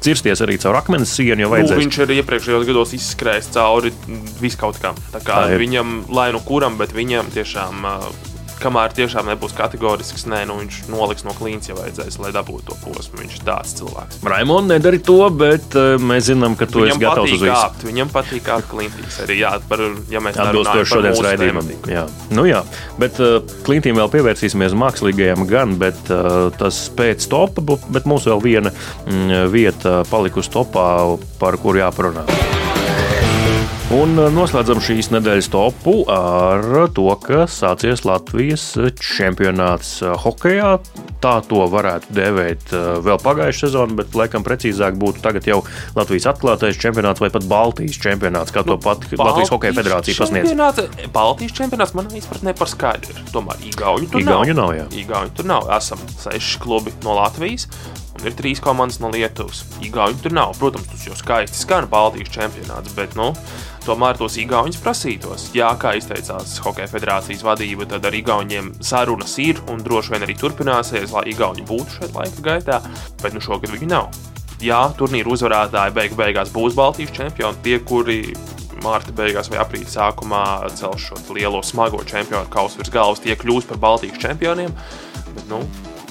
cirsties 0.05 0.45
arī 0.45 0.59
caur 0.63 0.79
akmens 0.79 1.13
sienu. 1.13 1.49
Nu, 1.51 1.81
viņš 1.81 2.01
ir 2.05 2.15
iepriekšējos 2.21 2.69
gados 2.69 2.95
izskrējis 2.97 3.51
cauri 3.57 3.93
viskaut 4.41 4.79
kam. 4.83 4.99
Tā 5.13 5.23
kā 5.25 5.45
Tā 5.49 5.59
viņam, 5.61 6.05
lai 6.15 6.31
nu 6.35 6.41
kuram, 6.45 6.79
bet 6.81 6.95
viņam 6.97 7.33
tiešām 7.35 7.85
kamēr 8.61 8.95
tiešām 8.97 9.29
nebūs 9.33 9.55
kategorisks, 9.57 10.27
nē, 10.31 10.45
nu 10.49 10.59
viņš 10.61 10.81
noliks 10.93 11.27
no 11.27 11.35
klīnas, 11.37 11.69
ja 11.71 11.77
vajadzēs, 11.79 12.19
lai 12.23 12.33
dabūtu 12.35 12.71
to 12.71 12.79
posmu. 12.85 13.21
Viņš 13.23 13.39
ir 13.39 13.47
tāds 13.47 13.75
cilvēks. 13.79 14.21
Raimond 14.27 14.73
nedara 14.73 15.01
to, 15.05 15.19
bet 15.35 15.77
uh, 15.79 15.95
mēs 16.03 16.29
zinām, 16.31 16.57
ka 16.59 16.69
tu 16.71 16.85
esi 16.87 16.99
gatavs 17.03 17.37
uz 17.37 17.45
visu. 17.45 17.89
Viņam 17.89 18.13
patīk 18.15 18.45
kāpt 18.49 18.71
klintīs 18.73 19.21
arī, 19.25 19.39
jā, 19.43 19.55
par, 19.71 19.83
ja 20.13 20.23
mēs 20.25 20.41
atbilstoši 20.41 20.91
šodienas 20.93 21.23
raidījumam. 21.29 21.73
Jā. 21.91 22.05
Nu 22.35 22.47
jā, 22.49 22.65
bet 23.01 23.21
uh, 23.23 23.39
klintīm 23.67 24.01
vēl 24.01 24.13
pievērsīsimies 24.15 24.77
mākslīgajam 24.81 25.47
gan, 25.51 25.79
bet 25.81 26.01
uh, 26.13 26.51
tas 26.59 26.85
pēc 26.97 27.29
topa, 27.31 27.65
bet 27.89 28.09
mums 28.11 28.29
vēl 28.31 28.45
viena 28.45 28.75
mm, 28.75 29.49
vieta 29.55 30.03
palikusi 30.11 30.53
topā, 30.55 30.91
par 31.41 31.61
kuru 31.63 31.85
jāparunā. 31.85 32.29
Un 33.95 34.17
uh, 34.19 34.27
noslēdzam 34.33 34.81
šīs 34.83 35.13
nedēļas 35.15 35.47
topu 35.53 35.93
ar 36.11 36.65
to, 36.97 37.05
ka 37.23 37.45
sācies 37.47 38.03
Latvijas 38.03 38.65
čempionāts 38.99 40.01
uh, 40.03 40.17
hokeja. 40.19 40.81
Tā 41.23 41.37
to 41.47 41.63
varētu 41.71 42.11
dēvēt 42.13 42.73
vēl 43.07 43.21
pagājušā 43.23 43.69
sezonā, 43.69 43.97
bet 44.03 44.17
laikam 44.19 44.43
precīzāk 44.45 44.99
būtu 45.01 45.23
tagad 45.25 45.47
jau 45.49 45.63
Latvijas 45.97 46.27
atklātais 46.35 46.77
čempionāts 46.77 47.23
vai 47.23 47.31
pat 47.33 47.47
Baltijas 47.49 47.97
čempionāts, 48.03 48.53
kā 48.53 48.61
to 48.67 48.77
pat 48.83 49.07
nu, 49.09 49.21
Latvijas 49.23 49.53
Hokeja 49.55 49.79
federācija 49.79 50.19
pasniedz. 50.21 50.53
Baltijas 51.15 51.55
čempionāts 51.57 51.95
manā 51.97 52.13
izpratnē 52.19 52.53
par 52.59 52.69
skaidru. 52.69 53.17
Tomēr 53.33 53.63
Igauni 53.71 54.11
tur 54.11 54.21
Igauņu 54.21 54.59
nav. 54.59 54.75
nav 54.75 54.77
jā. 54.83 54.89
Igauni 55.01 55.33
tur 55.39 55.49
nav. 55.49 55.71
Esam 55.79 56.03
seši 56.19 56.61
klubi 56.67 56.93
no 57.07 57.17
Latvijas 57.23 57.71
un 58.15 58.27
ir 58.29 58.35
trīs 58.39 58.61
komandas 58.63 59.01
no 59.03 59.11
Lietuvas. 59.13 59.65
Igauni 59.85 60.21
tur 60.23 60.35
nav. 60.37 60.55
Protams, 60.61 60.89
tas 60.91 61.07
jau 61.09 61.17
skaisti 61.19 61.61
skan 61.61 61.89
Baltijas 61.91 62.33
čempionāts, 62.35 62.95
bet 62.97 63.17
nu, 63.19 63.31
tomēr 63.87 64.19
tos 64.21 64.39
Igaunus 64.41 64.81
prasītos. 64.83 65.51
Jā, 65.57 65.73
kā 65.81 65.97
izteicās 65.99 66.57
Hokeja 66.65 66.89
federācijas 66.91 67.45
vadība, 67.47 67.89
tad 67.91 68.07
ar 68.07 68.17
Igauniem 68.17 68.73
sarunas 68.85 69.37
ir 69.43 69.61
un 69.73 69.83
droši 69.85 70.15
vien 70.15 70.27
arī 70.27 70.39
turpināsies, 70.41 71.13
lai 71.15 71.27
Igauni 71.35 71.67
būtu 71.69 71.99
šeit 71.99 72.17
laika 72.17 72.47
gaitā, 72.49 72.81
bet 73.23 73.37
nu 73.37 73.43
šogad 73.45 73.75
viņi 73.75 73.91
nav. 73.91 74.11
Jā, 74.65 74.87
turnīra 74.97 75.29
uzvarētāji 75.35 75.93
beigu 75.97 76.17
beigās 76.17 76.53
būs 76.55 76.77
Baltijas 76.79 77.13
čempioni, 77.13 77.59
tie, 77.65 77.81
kuri 77.85 78.21
mārta 78.85 79.13
beigās 79.17 79.51
vai 79.53 79.61
aprīļa 79.63 79.91
sākumā 79.91 80.45
celš 80.79 81.11
šo 81.11 81.19
lielo 81.37 81.63
smago 81.65 82.03
čempionu 82.07 82.51
kausu 82.53 82.81
virs 82.81 82.93
galvas, 82.95 83.23
tie 83.25 83.37
kļūs 83.39 83.69
par 83.71 83.81
Baltijas 83.83 84.21
čempioniem. 84.23 84.73
Bet, 85.35 85.45
nu, 85.51 85.61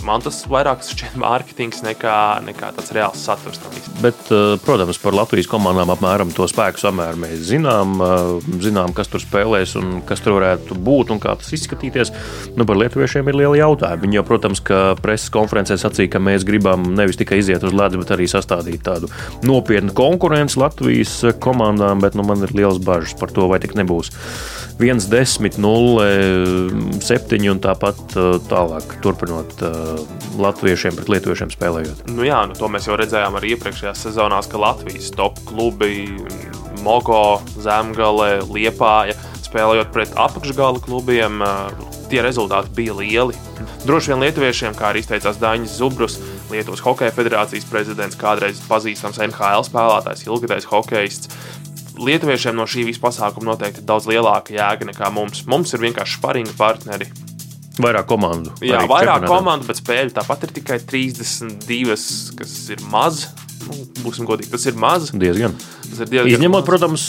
man 0.05 0.24
tas 0.24 0.41
vairāk 0.50 0.83
šķiet 0.86 1.15
mārketings 1.19 1.83
nekā, 1.86 2.17
nekā 2.45 2.72
tāds 2.77 2.91
reāls 2.95 3.24
saturs. 3.24 3.60
Bet, 4.03 4.19
eh, 4.31 4.55
protams, 4.63 5.00
par 5.01 5.15
Latvijas 5.15 5.48
komandām 5.51 5.91
apmēram 5.93 6.33
to 6.36 6.48
spēku 6.50 6.81
samēru 6.81 7.22
mēs 7.24 7.45
zinām. 7.50 7.95
Eh, 8.03 8.50
zinām, 8.63 8.93
kas 8.93 9.07
tur 9.07 9.24
spēlēs 9.24 9.75
un 9.79 10.01
kas 10.07 10.19
tur 10.19 10.39
varētu 10.39 10.77
būt 10.77 11.12
un 11.12 11.19
kā 11.19 11.38
tas 11.38 11.51
izskatīties. 11.55 12.12
Nu, 12.57 12.65
par 12.65 12.75
lietuviešiem 12.75 13.27
ir 13.27 13.39
liela 13.39 13.57
jautājuma. 13.57 14.03
Viņi 14.03 14.19
jau, 14.19 14.25
protams, 14.27 14.63
ka 14.63 14.95
preses 15.01 15.29
konferencē 15.29 15.77
sacīja, 15.79 16.12
ka 16.12 16.19
mēs 16.19 16.43
gribam 16.43 16.83
nevis 16.95 17.17
tikai 17.17 17.39
iziet 17.39 17.63
uz 17.63 17.74
ledus, 17.74 18.03
bet 18.03 18.17
arī 18.17 18.27
sastādīt 18.27 18.83
tādu 18.83 19.10
nopietnu 19.43 19.93
konkurenci 19.93 20.60
Latvijas 20.60 21.22
komandām. 21.39 22.01
Bet 22.01 22.15
nu, 22.15 22.24
man 22.24 22.43
ir 22.43 22.53
liels 22.53 22.79
bažas 22.79 23.17
par 23.17 23.29
to, 23.29 23.48
vai 23.48 23.60
tik 23.60 23.75
nebūs 23.75 24.12
1, 24.83 25.07
10, 25.09 25.57
0, 25.63 26.99
7 27.01 27.49
un 27.51 27.61
tāpat 27.63 28.17
eh, 28.19 28.37
tālāk 28.51 28.97
turpinot 29.03 29.63
latviešiem 30.39 30.97
pret 30.97 31.11
lietuviešiem 31.13 31.53
spēlējot. 31.53 32.07
Nu 32.13 32.25
jā, 32.27 32.41
nu 32.49 32.57
to 32.57 32.69
mēs 32.71 32.89
jau 32.89 32.97
redzējām 32.99 33.37
arī 33.39 33.53
iepriekšējās 33.55 34.07
sezonās, 34.07 34.49
ka 34.51 34.61
Latvijas 34.61 35.11
top 35.15 35.39
klubi, 35.47 36.07
Mogo, 36.83 37.39
Zemgale, 37.63 38.41
Liepāja 38.49 39.15
spēlējot 39.45 39.93
pret 39.93 40.13
apakšgala 40.17 40.81
klubiem, 40.83 41.43
tie 42.09 42.23
rezultāti 42.25 42.73
bija 42.75 42.97
lieli. 42.97 43.37
Droši 43.85 44.13
vien 44.13 44.23
lietuviešiem, 44.25 44.75
kā 44.77 44.89
arī 44.89 45.03
izteicās 45.03 45.37
Dainis 45.41 45.77
Zubrus, 45.77 46.17
Lietuvas 46.51 46.83
Hokeja 46.85 47.13
federācijas 47.13 47.65
prezidents, 47.69 48.17
kādreiz 48.19 48.61
pazīstams 48.69 49.19
NHL 49.27 49.65
spēlētājs, 49.67 50.25
ilgadējs 50.27 50.69
hokejists. 50.69 51.31
Lietuviešiem 52.00 52.57
no 52.57 52.65
šī 52.69 52.88
visa 52.88 53.03
pasākuma 53.03 53.51
noteikti 53.51 53.83
ir 53.83 53.88
daudz 53.89 54.07
lielāka 54.09 54.55
jēga 54.55 54.89
nekā 54.89 55.12
mums. 55.13 55.43
Mums 55.50 55.75
ir 55.75 55.83
vienkārši 55.83 56.17
sparinga 56.17 56.55
partneri, 56.57 57.09
Vairāk 57.81 58.05
komandu. 58.05 58.51
Jā, 58.62 58.83
vairāk 58.85 59.23
komandu, 59.25 59.65
bet 59.65 59.79
spēļu 59.79 60.13
tāpat 60.13 60.45
ir 60.45 60.51
tikai 60.59 60.77
32, 60.85 61.95
kas 62.38 62.53
ir 62.69 62.83
maz. 62.91 63.23
Nu, 63.63 63.79
būsim 64.03 64.27
godīgi, 64.29 64.51
tas 64.53 64.67
ir 64.69 64.77
maz. 64.77 65.09
Diezgan. 65.09 65.55
Izņemot, 65.93 66.65
protams, 66.67 67.05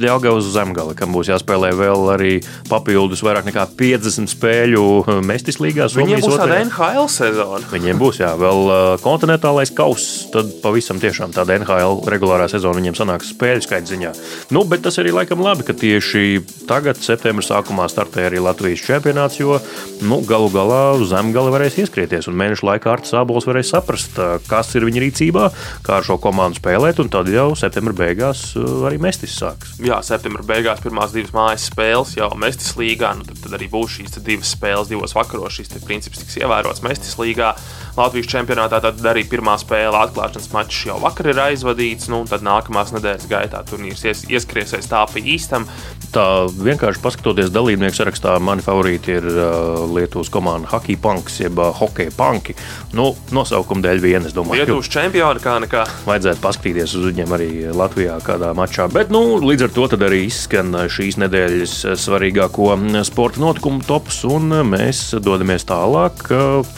Jāgaunas 0.00 0.48
zemgala, 0.54 0.94
kam 0.98 1.14
būs 1.14 1.30
jāspēlē 1.32 1.72
vēl 1.76 2.10
arī 2.14 2.32
papildus 2.70 3.22
vairāk 3.26 3.48
nekā 3.48 3.66
50 3.78 4.30
spēļu 4.32 4.84
Mestis 5.30 5.60
līgā. 5.62 5.88
Viņiem 5.94 6.24
būs 6.24 6.38
tāda 6.40 6.60
NHL 6.64 7.10
sezona. 7.12 7.62
Viņiem 7.72 8.00
būs, 8.00 8.20
jā, 8.22 8.32
vēl 8.40 8.72
kontinentālais 9.04 9.72
kauss, 9.76 10.26
tad 10.34 10.52
pavisam 10.64 11.00
tiešām 11.02 11.34
tāda 11.36 11.58
NHL 11.60 12.00
regulārā 12.10 12.48
sezona 12.50 12.80
viņiem 12.80 12.98
sanāks 12.98 13.32
spēļu 13.34 13.66
skaita 13.66 13.90
ziņā. 13.92 14.14
Nu, 14.54 14.64
bet 14.68 14.84
tas 14.86 14.98
arī 15.02 15.14
laikam 15.14 15.42
labi, 15.44 15.66
ka 15.66 15.76
tieši 15.76 16.40
tagad, 16.68 17.00
septembra 17.02 17.44
sākumā, 17.44 17.88
startē 17.90 18.28
arī 18.28 18.42
Latvijas 18.42 18.84
čempionāts, 18.86 19.40
jo 19.40 19.58
nu, 20.06 20.20
galu 20.26 20.50
galā 20.52 20.82
zemgala 21.08 21.52
varēs 21.54 21.78
ieskrieties 21.82 22.28
un 22.30 22.38
mēnešu 22.40 22.66
laikā 22.68 22.94
ar 22.94 23.04
Sābols 23.06 23.48
varēs 23.48 23.72
saprast, 23.74 24.18
kas 24.48 24.74
ir 24.78 24.86
viņa 24.86 25.04
rīcībā, 25.04 25.46
kā 25.86 25.98
ar 25.98 26.06
šo 26.06 26.18
komandu 26.22 26.60
spēlēt, 26.60 27.00
un 27.02 27.10
tad 27.12 27.30
jau 27.32 27.50
septembra 27.58 27.96
beigās 27.96 28.19
beigās 28.20 28.40
uh, 28.58 28.84
arī 28.84 28.98
Mestis 29.00 29.32
sāks. 29.40 29.78
Jā, 29.80 30.00
septembra 30.04 30.44
beigās 30.44 30.82
pirmās 30.84 31.14
divas 31.14 31.32
mājas 31.32 31.68
spēles 31.70 32.12
jau 32.18 32.28
Mestis 32.36 32.74
līgā. 32.76 33.14
Nu, 33.16 33.24
tad, 33.24 33.38
tad 33.40 33.56
arī 33.56 33.70
būs 33.72 33.96
šīs 33.96 34.18
divas 34.20 34.52
spēles 34.52 34.90
divos 34.90 35.14
vakaros. 35.16 35.56
Šis 35.56 35.72
princips 35.86 36.20
tiks 36.20 36.36
ievērots 36.42 36.84
Mestis 36.84 37.16
līgā. 37.20 37.54
Latvijas 37.98 38.28
čempionātā 38.30 38.80
tad 38.84 39.00
arī 39.10 39.24
pirmā 39.28 39.56
spēle 39.60 39.98
atklāšanas 39.98 40.50
mačs 40.54 40.84
jau 40.88 40.98
vakar 41.02 41.30
ir 41.32 41.40
aizvadīts. 41.42 42.08
Nu, 42.12 42.22
tad 42.28 42.44
nākamās 42.46 42.94
nedēļas 42.94 43.28
gaitā 43.30 43.62
turnīrs 43.68 44.04
ies, 44.06 44.22
ieskriesies 44.30 44.88
tā 44.90 45.02
pa 45.10 45.20
īstam. 45.20 45.66
Tā 46.14 46.24
vienkārši 46.50 47.02
paskatoties 47.04 47.52
dalībnieku 47.54 47.94
sarakstā, 47.94 48.34
mani 48.42 48.64
favorīti 48.66 49.14
ir 49.18 49.26
uh, 49.30 49.84
Lietuvas 49.94 50.30
komanda 50.32 50.70
Hockey 50.72 50.98
Punks, 50.98 51.38
jeb 51.42 51.60
uh, 51.60 51.70
Hockey 51.76 52.10
Punki. 52.14 52.56
Nu, 52.96 53.12
nosaukuma 53.34 53.84
dēļ 53.84 54.02
vien, 54.02 54.26
es 54.26 54.34
domāju, 54.34 54.64
Lietuvas 54.64 54.90
čempioni 54.90 55.42
kā 55.42 55.58
nekā. 55.62 55.84
Vajadzētu 56.08 56.42
paskatīties 56.42 56.96
uz 56.98 57.06
viņiem 57.10 57.36
arī 57.36 57.50
Latvijā 57.76 58.16
kādā 58.26 58.50
mačā. 58.58 58.88
Bet 58.90 59.12
nu, 59.14 59.22
līdz 59.44 59.68
ar 59.68 59.74
to 59.76 59.86
arī 60.00 60.24
izskan 60.26 60.74
šīs 60.90 61.20
nedēļas 61.22 61.76
svarīgāko 62.00 62.72
sporta 63.06 63.42
notikumu 63.42 63.84
tops, 63.86 64.24
un 64.26 64.50
mēs 64.70 65.04
dodamies 65.22 65.66
tālāk. 65.68 66.26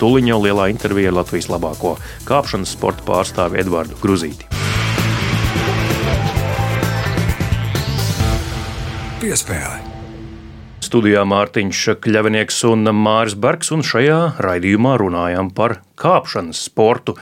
Tūlīt 0.01 0.29
jau 0.29 0.39
lielā 0.45 0.69
intervijā 0.73 1.12
ar 1.13 1.21
Latvijas 1.21 1.51
labāko 1.53 1.97
kāpšanas 2.29 2.73
sporta 2.73 3.05
pārstāvi 3.07 3.61
Edvardu 3.63 3.99
Gruzīti. 4.01 4.49
Piespēle. 9.23 9.79
Studijā 10.83 11.23
Mārtiņš 11.25 11.83
Kļavinieks 12.03 12.59
un 12.69 12.91
Māris 12.97 13.37
Bergs, 13.39 13.71
un 13.73 13.85
šajā 13.87 14.41
raidījumā 14.43 14.97
runājam 15.01 15.53
par 15.55 15.79
kāpšanas 16.01 16.65
sportu. 16.67 17.15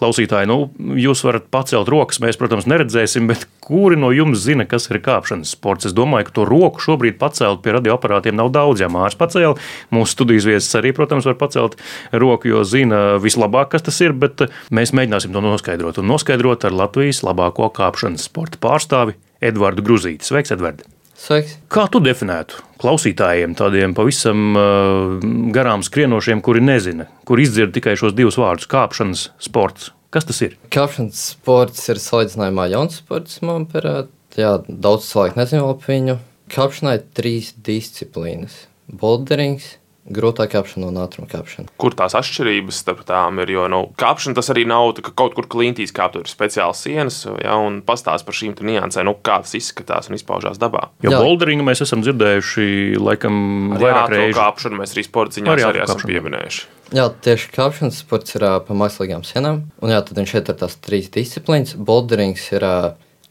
Klausītāji, 0.00 0.48
nu, 0.48 0.70
jūs 0.96 1.20
varat 1.26 1.50
pacelt 1.52 1.90
rokas. 1.92 2.22
Mēs, 2.24 2.38
protams, 2.40 2.64
neredzēsim, 2.70 3.26
bet 3.28 3.44
kuri 3.60 3.98
no 4.00 4.08
jums 4.16 4.40
zina, 4.46 4.64
kas 4.68 4.88
ir 4.88 5.02
kāpšanas 5.04 5.52
sports? 5.52 5.90
Es 5.90 5.96
domāju, 5.96 6.30
ka 6.30 6.36
to 6.38 6.46
roku 6.48 6.80
šobrīd 6.80 7.18
pacelt 7.20 7.60
pie 7.64 7.74
radioaparātiem 7.76 8.38
nav 8.38 8.48
daudz. 8.54 8.80
Ja 8.80 8.88
Mārcis 8.92 9.20
pacēla, 9.20 9.58
mūsu 9.92 10.16
studijas 10.16 10.48
viesis 10.48 10.78
arī, 10.80 10.94
protams, 10.96 11.28
var 11.28 11.36
pacelt 11.40 11.76
roku, 12.12 12.48
jo 12.48 12.64
zina 12.64 13.18
vislabāk, 13.20 13.74
kas 13.74 13.84
tas 13.90 14.00
ir. 14.00 14.16
Bet 14.16 14.46
mēs 14.72 14.94
mēģināsim 14.96 15.36
to 15.36 15.44
noskaidrot 15.44 16.00
un 16.00 16.08
noskaidrot 16.14 16.64
ar 16.64 16.78
Latvijas 16.80 17.20
labāko 17.26 17.68
kāpšanas 17.76 18.24
sporta 18.30 18.62
pārstāvi 18.62 19.18
Edvardu 19.44 19.84
Gruzīti. 19.84 20.24
Sveiks, 20.24 20.56
Edvards! 20.56 20.99
Sveiks. 21.20 21.58
Kā 21.68 21.84
tu 21.92 22.00
definētu 22.00 22.62
klausītājiem, 22.80 23.52
tādiem 23.58 23.92
pavisam 23.96 24.54
uh, 24.56 25.26
garām 25.52 25.84
skrienošiem, 25.84 26.40
kuri 26.44 26.62
nezina, 26.64 27.10
kur 27.28 27.42
izdzird 27.42 27.74
tikai 27.76 27.92
šos 28.00 28.16
divus 28.16 28.38
vārdus- 28.40 28.70
kāpšanas 28.74 29.26
sports? 29.36 29.90
Kas 30.10 30.24
tas 30.26 30.40
ir? 30.42 30.56
Kāpšanas 30.72 31.20
sports 31.34 31.84
ir 31.92 32.00
salīdzinājumā 32.00 32.70
jauns 32.72 32.96
sports, 33.02 33.42
manuprāt. 33.44 34.08
Jā, 34.38 34.56
daudz 34.64 35.10
cilvēku 35.10 35.38
nezina 35.42 35.68
par 35.68 35.92
viņu. 35.92 36.16
Kāpšanai 36.50 36.96
ir 36.98 37.04
trīs 37.14 37.52
disciplīnas- 37.68 38.64
boulderings, 39.02 39.76
grūtā 40.08 40.46
kāpšana 40.50 40.88
un 40.88 40.98
ātruma 41.02 41.28
kāpšana. 41.30 41.70
Kur 41.80 41.94
tās 41.96 42.16
atšķirības 42.18 42.80
starp 42.82 43.02
tām 43.08 43.40
ir? 43.42 43.52
Jo 43.52 43.66
nu, 43.70 43.82
kāpšana 44.00 44.38
tas 44.38 44.50
arī 44.52 44.64
nav 44.68 44.94
ka 45.04 45.12
kaut 45.16 45.36
kur 45.36 45.48
klintīs, 45.50 45.92
kā 45.94 46.08
tur 46.12 46.24
ir 46.24 46.30
speciāls 46.30 46.80
sienas, 46.86 47.22
ja, 47.42 47.56
un 47.60 47.80
pastāst 47.86 48.26
par 48.26 48.36
šīm 48.36 48.56
niansēm, 48.56 49.06
nu, 49.08 49.14
kā 49.20 49.40
tas 49.44 49.54
izskatās 49.58 50.10
un 50.10 50.16
izpaužās 50.18 50.60
dabā. 50.60 50.88
Jo 51.04 51.14
boulderingu 51.20 51.66
mēs 51.66 51.84
esam 51.84 52.04
dzirdējuši 52.06 52.96
laikam 53.00 53.36
arī 53.76 53.86
vairāk 53.86 54.14
reižu. 54.14 54.38
Kāpšanu 54.40 54.80
mēs 54.80 54.96
arī 54.96 55.06
sporta 55.06 55.38
ziņās 55.38 55.54
arī, 55.56 55.66
arī 55.68 55.84
esam 55.84 56.04
pieminējuši. 56.08 56.64
Jā, 56.96 57.04
tieši 57.22 57.52
kāpšanas 57.54 58.00
sports 58.02 58.34
ir 58.34 58.46
pa 58.66 58.74
mākslīgām 58.74 59.22
sienām, 59.26 59.62
un 59.78 59.92
jā, 59.92 60.00
tad 60.02 60.18
viņš 60.18 60.32
šeit 60.34 60.50
ir 60.50 60.56
tās 60.58 60.74
trīs 60.82 61.12
disciplīnas. 61.14 61.76
Boulderings 61.78 62.48
ir 62.50 62.66
uh, 62.66 62.88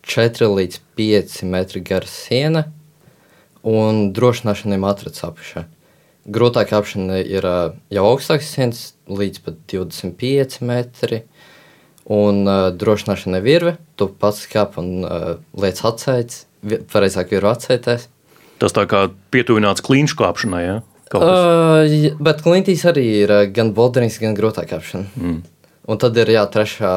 4 0.08 0.48
līdz 0.54 0.80
5 0.96 1.42
metri 1.50 1.84
gara 1.84 2.08
siena, 2.08 2.64
un 3.68 4.14
drošināšana 4.16 4.78
ir 4.78 4.84
matraca 4.86 5.28
apakšā. 5.28 5.66
Grūtāk 6.28 6.70
kāpšana 6.74 7.22
ir 7.24 7.46
jau 7.94 8.04
augstāks 8.10 8.52
sienas, 8.52 8.82
līdz 9.08 9.42
pat 9.46 9.60
25 9.72 10.60
metri. 10.68 11.24
Un 12.10 12.42
uh, 12.50 12.70
drošināšana 12.74 13.40
virve, 13.46 13.76
tu 13.96 14.08
pats 14.10 14.48
kāp 14.50 14.80
un 14.82 15.06
uh, 15.06 15.36
liec 15.62 15.78
atcēts, 15.86 16.48
pareizāk 16.90 17.36
virve 17.36 17.52
atcētēs. 17.54 18.08
Tas 18.60 18.74
tā 18.76 18.88
kā 18.90 19.04
pietuvināts 19.32 19.86
klīņšu 19.86 20.18
kāpšanai, 20.20 20.64
ja? 20.66 20.80
Uh, 21.14 22.10
bet 22.22 22.42
klintīs 22.46 22.84
arī 22.90 23.06
ir 23.24 23.34
gan 23.54 23.72
bolderings, 23.78 24.20
gan 24.22 24.36
grūtā 24.38 24.66
kāpšana. 24.70 25.08
Mm. 25.18 25.38
Un 25.90 26.02
tad 26.02 26.18
ir 26.22 26.34
jā, 26.34 26.44
trešā 26.50 26.94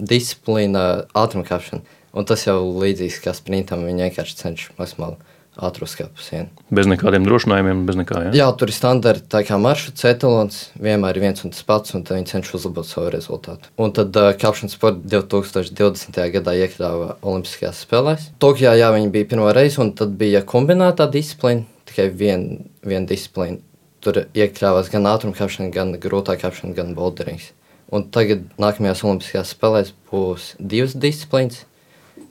disciplīna- 0.00 1.04
ātruma 1.22 1.46
kāpšana. 1.48 1.84
Un 2.14 2.24
tas 2.28 2.44
jau 2.44 2.58
līdzīgs 2.80 3.22
kā 3.24 3.32
sprintam, 3.36 3.84
viņi 3.84 4.08
vienkārši 4.08 4.40
cenšas 4.40 4.76
maksimāli 4.78 5.16
sienu. 5.54 6.48
Bez 6.74 6.88
nekādiem 6.90 7.24
drošinājumiem, 7.26 7.84
bez 7.86 7.98
nekā. 7.98 8.22
Ja? 8.26 8.32
Jā, 8.34 8.46
tur 8.58 8.70
ir 8.70 8.76
standarta 8.76 9.26
tā 9.36 9.42
kā 9.46 9.58
maršruts, 9.60 10.04
etalons, 10.08 10.58
vienmēr 10.80 11.16
ir 11.16 11.24
viens 11.28 11.44
un 11.44 11.54
tas 11.54 11.62
pats, 11.62 11.94
un 11.94 12.04
viņi 12.04 12.30
cenšas 12.32 12.58
uzlabot 12.60 12.88
savu 12.88 13.10
rezultātu. 13.14 13.70
Un 13.78 13.94
tad 13.94 14.16
uh, 14.18 14.32
kāpšanas 14.38 14.74
sporta 14.74 15.00
2020. 15.14 16.20
gadā 16.34 16.56
iekļāva 16.64 17.18
Olimpiskajās 17.22 17.84
spēlēs. 17.86 18.30
Tokijā 18.42 18.74
jā, 18.78 18.90
viņi 18.94 19.12
bija 19.14 19.30
pirmo 19.34 19.50
reizi, 19.54 19.80
un 19.84 19.94
tad 19.98 20.16
bija 20.20 20.42
kombinētā 20.46 21.06
disciplīna, 21.12 21.66
tikai 21.90 22.08
viena 22.10 22.64
vien 22.86 23.06
disciplīna. 23.10 23.62
Tur 24.04 24.26
iekļāvās 24.36 24.90
gan 24.92 25.06
ātrumkāpšana, 25.08 25.70
gan 25.72 25.94
grūtā 26.00 26.36
kāpšana, 26.40 26.74
gan 26.76 26.92
boulderings. 26.98 27.52
Un 27.94 28.08
tagad 28.12 28.42
nākamajās 28.60 29.04
Olimpiskajās 29.04 29.54
spēlēs 29.54 29.94
būs 30.10 30.54
divas 30.58 30.96
disciplīnas. 30.98 31.62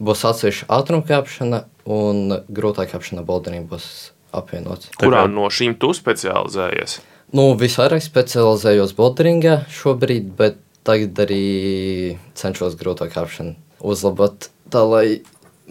Būs 0.02 0.24
atsevišķa 0.30 0.70
ātrumkāpšana 0.74 1.64
un 1.94 2.38
grūtā 2.50 2.88
kāpšana 2.90 3.24
boulderī 3.28 3.62
būs 3.68 4.12
apvienots. 4.34 4.90
Kurā 5.00 5.26
no 5.30 5.50
šīm 5.54 5.76
tu 5.80 5.92
specializējies? 5.98 7.00
Nu, 7.34 7.52
visvairāk 7.58 8.04
specializējos 8.06 8.94
boulderingā 8.98 9.64
šobrīd, 9.74 10.34
bet 10.38 10.60
tagad 10.86 11.18
arī 11.24 12.18
cenšos 12.38 12.76
grūtā 12.80 13.08
kāpšanu 13.14 13.56
uzlabot, 13.84 14.50
tā 14.74 14.84
lai 14.86 15.06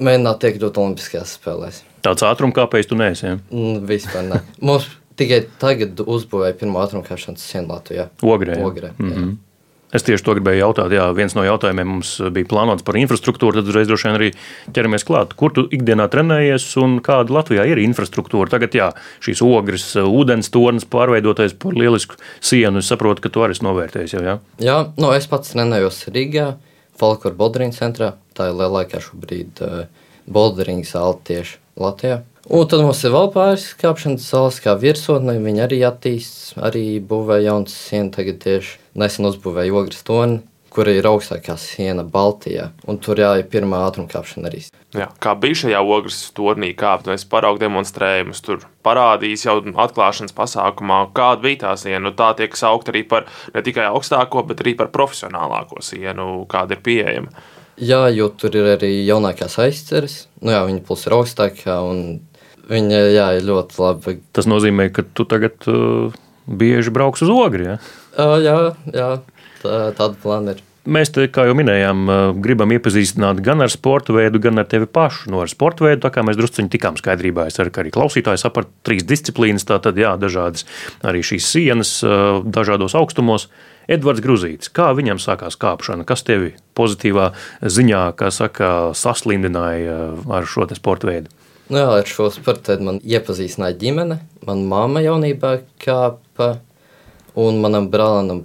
mēģinātu 0.03 0.49
iekļūt 0.51 0.81
Olimpiskajās 0.83 1.37
spēlēs. 1.39 1.83
Tāds 2.03 2.25
ātrumkāpējs 2.27 2.89
tu 2.91 2.99
neesi. 2.99 3.27
Ja? 3.29 3.37
Mm, 3.53 3.85
Vispār 3.87 4.27
ne. 4.27 4.41
Mums 4.65 4.89
tikai 5.21 5.43
tagad 5.63 6.01
uzbūvēja 6.03 6.57
pirmo 6.59 6.81
ātrumkāpšanas 6.83 7.45
sienu 7.47 7.71
Latvijā. 7.77 8.09
Ogrē. 8.27 8.57
ja? 8.59 8.67
Ogrē, 8.67 8.93
jā. 8.99 9.27
Es 9.93 10.07
tieši 10.07 10.25
to 10.25 10.35
gribēju 10.39 10.63
jautāt. 10.63 10.93
Jā, 10.97 11.11
viens 11.17 11.35
no 11.37 11.45
jautājumiem 11.45 11.91
mums 11.95 12.15
bija 12.33 12.49
plānots 12.49 12.85
par 12.87 12.97
infrastruktūru. 12.97 13.59
Tad 13.59 13.69
uzreiz 13.69 13.91
droši 13.91 14.09
vien 14.09 14.17
arī 14.17 14.31
ķeramies 14.73 15.05
klāt. 15.09 15.35
Kur 15.37 15.53
tu 15.53 15.67
ikdienā 15.69 16.07
trenējies 16.13 16.65
un 16.81 16.97
kāda 17.05 17.37
Latvijā 17.37 17.67
ir 17.69 17.83
infrastruktūra? 17.83 18.49
Tagad, 18.55 18.77
jā, 18.79 18.89
šīs 19.25 19.45
ogres, 19.45 19.87
ūdens 20.01 20.49
tornis 20.55 20.89
pārveidotais 20.89 21.53
par 21.61 21.77
lielisku 21.77 22.17
sienu. 22.41 22.81
Es 22.81 22.89
saprotu, 22.89 23.25
ka 23.27 23.33
tu 23.33 23.45
arī 23.45 23.57
esi 23.57 23.67
novērtējis 23.69 24.17
jau. 24.17 24.25
Jā? 24.25 24.39
Jā, 24.65 24.79
nu, 24.97 25.13
es 25.13 25.29
pats 25.29 25.53
trenējos 25.53 26.07
Rīgā, 26.09 26.55
Falkora 26.97 27.37
Boldringa 27.37 27.77
centrā. 27.77 28.15
Tā 28.33 28.49
ir 28.49 28.57
lielākā 28.57 29.03
šobrīd 29.05 29.61
uh, 29.61 29.83
Boldringa 30.33 30.89
zāle 30.89 31.21
tieši 31.29 31.62
Latvijā. 31.81 32.23
Un 32.51 32.67
tad 32.67 32.83
mums 32.83 33.01
ir 33.07 33.13
vēl 33.15 33.29
pāris 33.31 33.69
kāpšanas 33.79 34.25
zāles, 34.27 34.59
kā 34.65 34.75
virsotne. 34.75 35.37
Viņi 35.45 35.63
arī 35.63 35.79
attīstās, 35.87 36.57
arī 36.59 36.99
būvēja 36.99 37.53
jaunas 37.53 37.77
sienas. 37.87 38.17
Tagad 38.17 38.41
tieši 38.43 38.81
nesen 38.99 39.29
uzbūvēja 39.31 39.77
ogres 39.79 40.03
toni, 40.03 40.41
kur 40.75 40.91
ir 40.91 41.07
augstākā 41.07 41.55
siena 41.61 42.03
Baltijā. 42.03 42.71
Un 42.91 42.99
tur 42.99 43.23
jā, 43.23 43.31
ir 43.39 43.47
pirmā 43.53 43.85
ātruma 43.87 44.11
kāpšana 44.11 44.51
arī. 44.51 44.65
Jā, 44.97 45.07
kā 45.23 45.37
bija 45.39 45.61
šajā 45.63 45.85
ogles 45.87 46.19
turnī, 46.37 46.73
kāpt, 46.77 47.13
mēs 47.13 47.29
paraugu 47.31 47.63
demonstrējumus 47.63 48.43
tur 48.45 48.67
parādījis 48.85 49.47
jau 49.47 49.57
atklāšanas 49.87 50.35
pasākumā, 50.37 51.05
kāda 51.17 51.47
bija 51.47 51.63
tā 51.67 51.79
siena. 51.81 52.03
Nu, 52.09 52.17
tā 52.19 52.33
tiek 52.43 52.59
saukt 52.59 52.91
arī 52.91 53.07
par 53.09 53.31
ne 53.55 53.63
tikai 53.65 53.87
augstāko, 53.93 54.43
bet 54.51 54.65
arī 54.65 54.75
par 54.83 54.91
profesionālāko 54.93 55.79
sienu, 55.85 56.43
kāda 56.51 56.75
ir 56.75 56.85
pieejama. 56.85 57.33
Jā, 57.83 58.05
jo 58.15 58.29
tur 58.39 58.55
ir 58.55 58.75
arī 58.77 58.93
jaunākās 59.03 59.57
aizceres. 59.63 60.27
Nu, 60.43 60.53
jā, 60.55 60.61
viņa 60.69 60.85
plus 60.87 61.07
ir 61.09 61.17
augstākā 61.17 61.81
un 61.83 62.21
viņa 62.71 63.01
jā, 63.11 63.29
ir 63.39 63.47
ļoti 63.49 63.81
labi. 63.83 64.19
Tas 64.37 64.47
nozīmē, 64.51 64.87
ka 64.95 65.03
tu 65.03 65.27
tagad 65.29 65.67
uh, 65.71 66.15
bieži 66.47 66.93
brauks 66.95 67.25
uz 67.27 67.33
ogri. 67.33 67.73
Ja? 67.73 67.79
Uh, 68.15 68.37
jā, 68.43 68.59
jā 68.95 69.09
tā, 69.65 69.81
tāda 69.99 70.15
plāna 70.23 70.55
ir. 70.55 70.63
Mēs 70.83 71.13
te, 71.15 71.29
kā 71.31 71.45
jau 71.47 71.55
minējām, 71.59 72.07
uh, 72.11 72.23
gribam 72.43 72.71
iepazīstināt 72.75 73.43
gan 73.47 73.63
ar 73.63 73.71
sporta 73.71 74.15
veidu, 74.15 74.41
gan 74.43 74.59
ar 74.59 74.67
tevi 74.71 74.87
pašu. 74.91 75.31
No 75.31 75.43
ar 75.43 75.51
sporta 75.51 75.87
veidu, 75.87 76.05
tā 76.07 76.11
kā 76.15 76.25
mēs 76.27 76.39
druskuļi 76.39 76.71
tikām 76.75 76.99
skaidrībā, 76.99 77.49
es 77.51 77.59
ka 77.59 77.83
arī 77.83 77.95
klausītājs 77.95 78.47
saprot 78.47 78.71
trīs 78.87 79.07
disciplīnas, 79.07 79.67
tātad 79.67 79.99
jā, 79.99 80.15
dažādas 80.19 80.67
arī 81.07 81.23
šīs 81.27 81.51
sienas, 81.55 81.99
uh, 82.07 82.43
dažādos 82.43 82.99
augstumos. 82.99 83.49
Edvards 83.91 84.23
Gruzīts, 84.25 84.71
kā 84.73 84.91
viņam 84.95 85.21
sākās 85.23 85.59
kāpšana, 85.61 86.07
kas 86.09 86.23
tevi 86.27 86.53
pozitīvā 86.79 87.33
ziņā, 87.63 88.03
kā 88.19 88.31
saka, 88.35 88.93
saslindināja 88.99 89.97
uh, 90.13 90.27
ar 90.39 90.47
šo 90.47 90.69
sporta 90.77 91.11
veidu? 91.11 91.33
Nu, 91.73 91.81
jā, 91.81 91.89
ar 92.03 92.09
šo 92.09 92.29
sportu 92.35 92.77
man 92.85 93.01
iepazīstināja 93.01 93.79
ģimene. 93.81 94.19
Mana 94.47 94.69
mamma 94.69 95.03
jaunībā 95.05 95.55
kāpa, 95.83 96.57
un 97.39 97.63
manam 97.63 97.87
brālim 97.93 98.45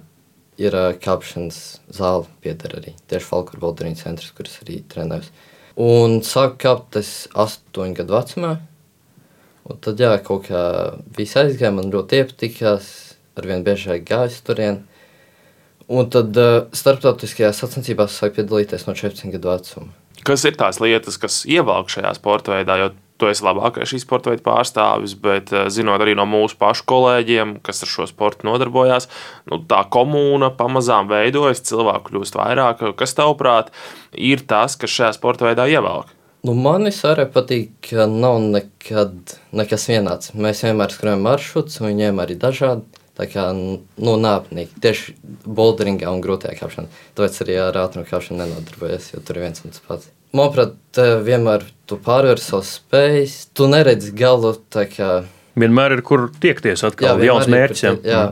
ir 0.62 0.76
ā, 0.78 0.92
kāpšanas 1.02 1.58
zāle, 1.94 2.26
pieder 2.42 2.78
arī 2.80 2.94
tieši 3.10 3.30
Falkura 3.30 3.62
Boldrīna 3.66 4.00
centrs, 4.00 4.32
kuras 4.38 4.58
arī 4.64 4.82
trenējos. 4.90 5.30
Un 5.78 6.22
sāku 6.26 6.58
kāpt 6.64 6.98
es 6.98 7.12
astoņu 7.38 8.00
gadu 8.00 8.16
vecumā, 8.16 8.54
un 9.70 9.82
tad 9.84 10.02
jā, 10.02 10.16
kaut 10.26 10.48
kā 10.48 10.62
viss 11.18 11.38
aizgāja, 11.38 11.76
man 11.76 11.92
ļoti 11.94 12.22
iepatikās, 12.24 12.88
arvien 13.38 13.66
biežāk 13.66 14.08
gājis 14.08 14.40
turien. 14.48 14.82
Un 15.88 16.10
tad 16.12 16.36
uh, 16.36 16.66
starptautiskajās 16.76 17.62
sacensībās 17.64 18.18
sāku 18.20 18.42
piedalīties 18.42 18.88
no 18.90 18.96
14 18.98 19.32
gadu 19.38 19.54
vecuma. 19.54 19.92
Kas 20.28 20.44
ir 20.50 20.58
tās 20.60 20.82
lietas, 20.84 21.16
kas 21.22 21.44
ievelk 21.48 21.92
šajā 21.94 22.12
sporta 22.18 22.58
veidā? 22.58 22.76
Jo 22.82 22.90
tu 23.18 23.30
esi 23.30 23.46
labākais 23.46 23.90
šī 23.90 24.02
sporta 24.02 24.32
veida 24.32 24.44
pārstāvis, 24.46 25.16
bet 25.22 25.54
eh, 25.56 25.68
zinot 25.74 26.02
arī 26.04 26.14
no 26.18 26.28
mūsu 26.30 26.58
pašu 26.60 26.86
kolēģiem, 26.90 27.58
kas 27.66 27.84
ar 27.86 27.92
šo 27.92 28.08
sportu 28.10 28.48
nodarbojās, 28.50 29.10
nu, 29.50 29.62
tā 29.70 29.84
komūna 29.94 30.52
pamazām 30.58 31.10
veidojas, 31.12 31.64
cilvēku 31.68 32.12
kļūst 32.12 32.38
vairāk. 32.38 32.86
Kas 33.00 33.18
tavuprāt 33.18 33.74
ir 34.14 34.46
tas, 34.50 34.78
kas 34.80 34.94
šajā 34.94 35.16
sporta 35.18 35.50
veidā 35.50 35.68
ievelk? 35.72 36.14
Nu, 36.46 36.54
man 36.54 36.86
arī 36.88 37.26
patīk, 37.34 37.72
ka 37.90 38.06
nav 38.08 38.38
nekad 38.44 39.34
nekas 39.58 39.88
vienāds. 39.90 40.32
Mēs 40.38 40.62
vienmēr 40.64 40.94
skrējam 40.94 41.26
maršrutus, 41.26 41.82
un 41.82 41.90
viņiem 41.90 42.22
arī 42.24 42.38
dažādi. 42.40 42.86
Tā 43.18 43.26
kā 43.32 43.48
nu, 43.58 44.14
nāpnīgi, 44.22 44.78
tieši 44.84 45.16
boulderingā 45.46 46.12
un 46.14 46.22
grūtajā 46.22 46.60
kāpšanā. 46.60 46.92
Tāpēc 47.18 47.40
arī 47.46 47.58
ar 47.64 47.80
ātrumu 47.82 48.06
kāpšanu 48.10 48.44
nenodarbojos, 48.44 49.10
jo 49.16 49.24
tur 49.26 49.40
ir 49.40 49.48
viens 49.48 49.64
un 49.66 49.74
tas 49.74 49.82
pats. 49.88 50.12
Manuprāt, 50.38 50.76
vienmēr 51.26 51.66
tu 51.90 51.98
pārvar 52.04 52.42
savas 52.44 52.76
spējas, 52.78 53.40
tu 53.58 53.70
neredzi 53.72 54.14
galu. 54.18 54.54
Kā, 54.70 55.24
Vienmēr 55.58 55.98
ir 55.98 56.04
kur 56.06 56.28
tiekties 56.44 56.86
atkal, 56.86 57.16
vienmēr 57.16 57.32
jauns 57.32 57.50
mērķis. 57.50 57.86
jā. 57.88 57.96
jā. 58.06 58.26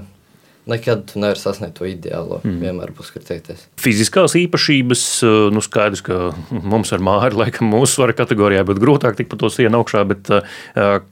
Nekad 0.66 1.04
tu 1.12 1.20
nevari 1.22 1.38
sasniegt 1.38 1.76
to 1.78 1.86
ideālo. 1.86 2.40
Mm. 2.42 2.58
Vienmēr 2.64 2.94
būs 2.98 3.12
kur 3.14 3.22
tiekties. 3.22 3.68
Fiziskās 3.78 4.34
īpašības, 4.40 5.04
eh, 5.22 5.34
nu 5.54 5.62
skaidrs, 5.62 6.02
ka 6.06 6.32
mums 6.50 6.94
ar 6.96 7.04
māri, 7.06 7.38
laikam, 7.38 7.70
mūsu 7.70 8.00
svara 8.00 8.16
kategorijā 8.18 8.64
būtu 8.66 8.82
grūtāk 8.82 9.20
tikt 9.20 9.30
pa 9.30 9.38
to 9.38 9.52
sienu 9.54 9.84
augšā, 9.84 10.02
bet 10.10 10.32
eh, 10.34 10.42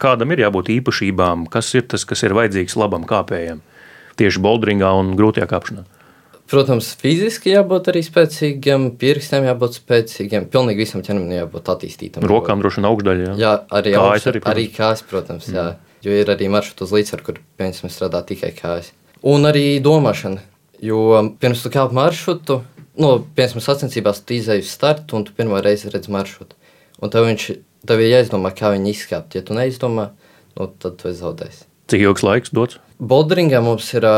kādam 0.02 0.34
ir 0.34 0.42
jābūt 0.48 0.74
īpašībām, 0.80 1.46
kas 1.54 1.70
ir 1.78 1.86
tas, 1.94 2.06
kas 2.06 2.26
ir 2.26 2.34
vajadzīgs 2.34 2.78
labam 2.82 3.06
kāpējam 3.06 3.62
tieši 4.18 4.42
boulderingā 4.42 4.90
un 5.00 5.14
grūtajā 5.20 5.50
kāpšanā. 5.50 5.86
Protams, 6.50 6.90
fiziski 7.00 7.54
jābūt 7.54 7.88
arī 7.90 8.02
spēcīgiem, 8.06 8.90
pirkstiem 9.00 9.46
jābūt 9.48 9.78
spēcīgiem, 9.80 10.50
pilnīgi 10.54 10.84
visam 10.84 11.06
ķermenim 11.06 11.46
jābūt 11.46 11.72
attīstītam. 11.72 12.26
Rokām 12.30 12.62
droši 12.62 12.82
vien 12.82 12.90
augšdaļā. 12.90 13.30
Jā. 13.30 13.38
Jā, 13.40 13.54
arī 13.80 13.94
Kājas 13.96 14.04
kājas, 14.10 14.28
arī, 14.28 14.42
arī, 14.42 14.52
arī 14.52 14.66
protams. 14.66 14.78
kājas, 14.78 15.06
protams. 15.14 15.48
Jā. 15.54 15.66
Jo 16.04 16.18
ir 16.20 16.34
arī 16.34 16.50
maršruts 16.52 16.84
uz 16.84 16.94
līdzsvaru, 16.98 17.26
kur 17.26 17.40
piemēram 17.58 17.94
strādā 17.94 18.20
tikai 18.28 18.52
kājas. 18.58 18.92
Un 19.24 19.48
arī 19.48 19.80
domāšana. 19.84 20.42
Jo 20.84 21.22
pirms 21.40 21.62
tu 21.64 21.72
kāp 21.72 21.94
maršrutu, 21.96 22.60
nu, 23.00 23.12
piemēram, 23.38 23.64
sacensībās 23.64 24.20
tu 24.28 24.36
izēji 24.36 24.66
uz 24.66 24.72
startu 24.74 25.16
un 25.16 25.24
tu 25.24 25.36
pirmo 25.38 25.62
reizi 25.64 25.92
redz 25.94 26.10
maršrutu. 26.12 26.58
Un 27.00 27.12
tev, 27.14 27.30
viņš, 27.30 27.46
tev 27.88 28.04
ir 28.04 28.12
jāizdomā, 28.18 28.52
kā 28.56 28.74
viņi 28.74 28.92
izkāpt. 28.92 29.38
Ja 29.38 29.44
tu 29.48 29.56
neizdomā, 29.56 30.10
nu, 30.58 30.68
tad 30.68 30.98
tu 31.00 31.08
esi 31.08 31.22
zaudējis. 31.22 31.62
Cik 31.92 32.04
ilgs 32.04 32.26
laiks 32.28 32.52
dots? 32.56 32.82
Bolderingā 33.00 33.62
mums 33.64 33.88
ir 33.96 34.08
ā, 34.08 34.18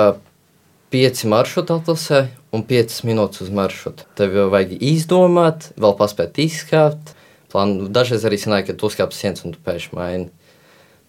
pieci 0.94 1.30
maršruti 1.30 1.76
atlasē 1.76 2.24
un 2.56 2.66
piecas 2.66 3.04
minūtes 3.06 3.46
uz 3.46 3.54
maršrutu. 3.54 4.08
Tev 4.18 4.34
jau 4.38 4.48
vajag 4.54 4.74
izdomāt, 4.82 5.70
vēl 5.78 5.94
paspēt 6.02 6.42
izkāpt. 6.42 7.14
Plānu. 7.54 7.92
Dažreiz 7.94 8.26
arī 8.26 8.42
sanāk, 8.42 8.72
ka 8.72 8.78
tu 8.78 8.90
uzkāp 8.90 9.14
sienas 9.14 9.46
un 9.46 9.54
tu 9.54 9.62
pēkšņi 9.66 9.98
maini 9.98 10.32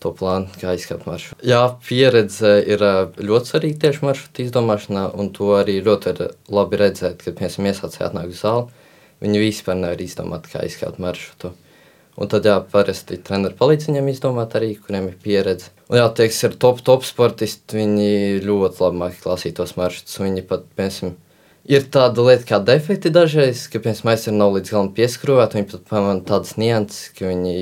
to 0.03 0.13
plānu, 0.17 0.51
kā 0.61 0.75
izkāpt 0.77 1.07
maršrutu. 1.09 1.45
Jā, 1.47 1.63
pieredze 1.87 2.57
ir 2.69 2.83
ļoti 3.17 3.53
svarīga 3.53 3.87
tieši 3.87 4.05
maršrutu 4.05 4.45
izdomāšanā, 4.45 5.07
un 5.17 5.31
to 5.37 5.53
arī 5.59 5.79
ļoti 5.85 6.13
ir 6.13 6.25
labi 6.53 6.81
redzēt, 6.83 7.23
kad, 7.23 7.37
piemēram, 7.39 7.71
iesācēji 7.73 8.09
atnāk 8.11 8.33
uz 8.33 8.43
zāli. 8.43 8.83
Viņi 9.25 9.41
vispār 9.41 9.79
nevar 9.81 10.03
izdomāt, 10.05 10.51
kā 10.53 10.67
izkāpt 10.69 11.01
maršrutu. 11.01 11.55
Un 12.17 12.31
tad, 12.33 12.47
jā, 12.49 12.57
parasti 12.73 13.19
treneri 13.21 13.57
palīdz 13.57 13.91
viņiem 13.91 14.07
izdomāt 14.09 14.55
arī, 14.57 14.71
kuriem 14.81 15.11
ir 15.11 15.17
pieredze. 15.21 15.69
Un, 15.91 15.99
jā, 16.01 16.07
tie, 16.17 16.31
kas 16.31 16.43
ir 16.49 16.57
top, 16.61 16.81
top 16.85 17.05
sportisti, 17.05 17.77
viņi 17.77 18.45
ļoti 18.45 18.85
labi 18.85 19.01
māki 19.03 19.21
klausītos 19.25 19.77
maršrutus. 19.77 20.21
Viņi 20.25 20.45
pat, 20.49 20.65
piemēram, 20.79 21.17
Ir 21.67 21.83
tāda 21.91 22.23
lieta, 22.23 22.45
kā 22.47 22.59
defekti 22.63 23.11
dažreiz, 23.11 23.65
ka 23.67 23.81
piemēram 23.83 24.13
aizsardzība 24.13 24.39
nav 24.39 24.53
līdz 24.55 24.71
galam 24.71 24.91
pieskrūvēta. 24.95 25.59
Viņi 25.59 25.69
pat 25.73 25.87
pamana 25.91 26.23
tādas 26.27 26.53
nianses, 26.61 27.09
ka 27.17 27.27
viņi 27.27 27.55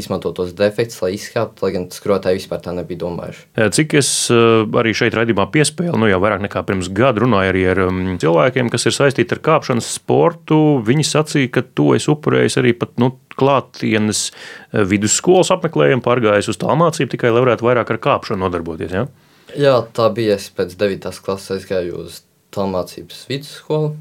izmanto 0.00 0.32
tos 0.36 0.54
defektus, 0.56 0.96
lai 1.04 1.10
izkāptu, 1.18 1.66
lai 1.66 1.72
gan 1.74 1.84
skrotāji 1.92 2.38
vispār 2.38 2.62
tā 2.64 2.72
nebija 2.76 3.02
domājuši. 3.02 3.44
Cik 3.76 3.96
es 4.00 4.12
arī 4.32 4.94
šeit 4.96 5.16
redzamā 5.18 5.44
piespēlēju, 5.52 6.00
nu 6.00 6.08
jau 6.08 6.20
vairāk 6.24 6.46
nekā 6.46 6.62
pirms 6.70 6.88
gada 6.96 7.20
runāju 7.20 7.52
arī 7.52 7.66
ar 7.74 7.82
um, 7.84 8.00
cilvēkiem, 8.22 8.70
kas 8.72 8.88
ir 8.88 8.96
saistīti 8.96 9.36
ar 9.36 9.42
kāpšanas 9.50 9.92
sportu. 9.98 10.60
Viņi 10.86 11.04
sacīja, 11.10 11.52
ka 11.58 11.64
to 11.76 11.90
es 11.98 12.08
upurēju 12.08 12.62
arī 12.62 12.72
pat 12.80 12.96
nu, 13.02 13.12
klātienes 13.36 14.30
vidusskolas 14.72 15.52
apmeklējumu, 15.52 16.04
pārgājis 16.04 16.48
uz 16.54 16.60
tā 16.60 16.72
mācību 16.80 17.12
tikai, 17.12 17.34
lai 17.36 17.44
varētu 17.44 17.68
vairāk 17.68 17.92
ar 17.92 18.00
kāpšanu 18.08 18.46
nodarboties. 18.46 18.96
Ja? 18.96 19.06
Jā, 19.52 19.76
tā 19.92 20.08
bija. 20.16 20.40
Es 20.40 20.48
pēc 20.54 20.76
9. 20.80 21.12
klases 21.24 21.58
aizgāju 21.58 22.04
uz 22.06 22.22
tālmācības 22.54 23.26
vidusskolu. 23.30 23.94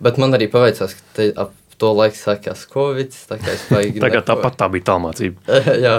Bet 0.00 0.20
man 0.20 0.36
arī 0.36 0.48
paveicās, 0.52 0.94
ka 0.96 1.16
te, 1.16 1.26
ap 1.36 1.56
to 1.80 1.90
laiku 1.96 2.18
sākās 2.18 2.66
Covid. 2.70 3.16
Tā 3.30 3.38
kā 3.40 3.54
es 3.54 3.64
baigi. 3.72 4.00
Tagad 4.02 4.22
neko... 4.22 4.28
tāpat 4.28 4.56
tā 4.60 4.68
bija 4.72 4.86
tālmācība. 4.90 5.60
jā, 5.86 5.94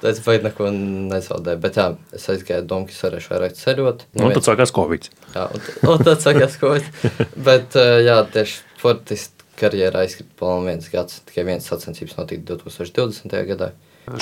tā 0.00 0.12
es 0.12 0.20
baigi 0.24 0.46
neko 0.48 0.70
nezaudēju. 1.12 1.62
Bet 1.62 1.80
jā, 1.80 1.86
es 2.16 2.26
aizgāju 2.32 2.66
domu, 2.70 2.88
ka 2.88 2.96
es 2.96 3.02
varēšu 3.04 3.32
vairāk 3.34 3.56
ceļot. 3.58 4.06
Nu, 4.16 4.30
tad 4.32 4.48
sākās 4.48 4.72
Covid. 4.76 5.10
Jā, 5.34 5.48
un, 5.52 5.66
un 5.92 6.06
tad 6.08 6.24
sākās 6.24 6.56
Covid. 6.62 7.02
bet 7.48 7.76
jā, 7.76 8.20
tieši 8.36 8.62
sportisti 8.78 9.50
karjerā 9.56 10.04
aizkrita 10.04 10.32
pavisam 10.40 10.70
viens 10.70 10.88
gads. 10.92 11.20
Tikai 11.28 11.46
viens 11.48 11.68
sacensības 11.68 12.16
notika 12.18 12.56
2020. 12.56 13.36
gadā. 13.52 13.72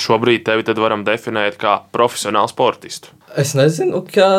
Šobrīd 0.01 0.45
tevi 0.47 0.65
varam 0.81 1.03
definēt 1.05 1.59
kā 1.61 1.77
profesionālu 1.93 2.49
sportistu. 2.49 3.13
Es 3.37 3.53
nezinu, 3.57 4.01
kā 4.07 4.29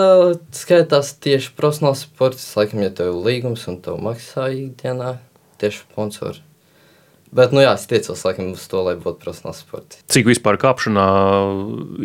skaitās 0.56 1.12
tieši 1.22 1.52
profesionāls 1.58 2.06
sports. 2.06 2.48
Laikam, 2.58 2.82
ja 2.82 2.90
tev 2.90 3.12
ir 3.12 3.22
līgums 3.28 3.66
un 3.70 3.78
tev 3.84 4.00
maksā 4.02 4.48
ikdienā 4.54 5.16
tieši 5.60 5.84
sponsori. 5.84 6.42
Bet, 7.36 7.52
nu 7.52 7.60
jā, 7.60 7.74
es 7.76 7.86
tiecos 7.90 8.22
laikam 8.24 8.50
uz 8.54 8.64
to, 8.70 8.80
lai 8.86 8.94
būtu 8.96 9.20
profesionāls 9.22 9.60
sports. 9.60 10.00
Cik 10.12 10.30
vispār 10.30 10.56
kāpšanā 10.60 11.06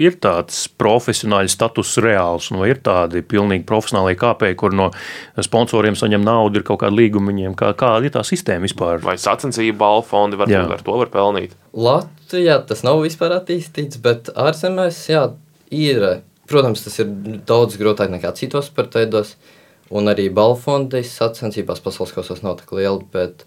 ir 0.01 0.17
tāds 0.23 0.65
profesionāls 0.81 1.55
status 1.55 1.93
reāls, 2.03 2.49
un 2.51 2.59
vai 2.61 2.71
ir 2.73 2.81
tādi 2.83 3.23
pilnīgi 3.23 3.63
profesionāli 3.69 4.17
kāpēji, 4.19 4.57
kur 4.59 4.75
no 4.75 4.89
sponsoriem 5.39 5.95
saņem 5.99 6.25
naudu, 6.27 6.59
ir 6.59 6.67
kaut 6.67 6.81
kāda 6.83 6.99
līguma 6.99 7.31
viņiem, 7.31 7.55
kā, 7.59 7.71
kāda 7.79 8.09
ir 8.09 8.15
tā 8.17 8.25
sistēma 8.27 8.67
vispār? 8.67 8.99
Vai 9.05 9.15
sacensību 9.21 9.79
balvu 9.79 10.09
fondi 10.11 10.41
jā. 10.51 10.65
ar 10.67 10.83
to 10.83 10.97
var 10.99 11.13
pelnīt? 11.13 11.55
Latvijā 11.71 12.59
tas 12.67 12.83
nav 12.83 12.99
vispār 13.05 13.37
attīstīts, 13.39 14.01
bet 14.03 14.33
ārzemēs, 14.35 15.05
jā, 15.13 15.29
ir 15.71 16.05
Protams, 16.51 16.83
tas 16.83 16.99
ir 16.99 17.11
daudz 17.47 17.77
grūtāk 17.79 18.11
nekā 18.11 18.33
citos 18.35 18.67
sporta 18.67 18.99
veidos, 18.99 19.35
un 19.91 20.11
arī 20.11 20.27
balfondis 20.35 21.13
sacensībās 21.15 21.79
pasaules 21.83 22.11
kausos 22.15 22.41
nav 22.43 22.57
tik 22.59 22.73
liela, 22.75 22.99
bet 23.13 23.45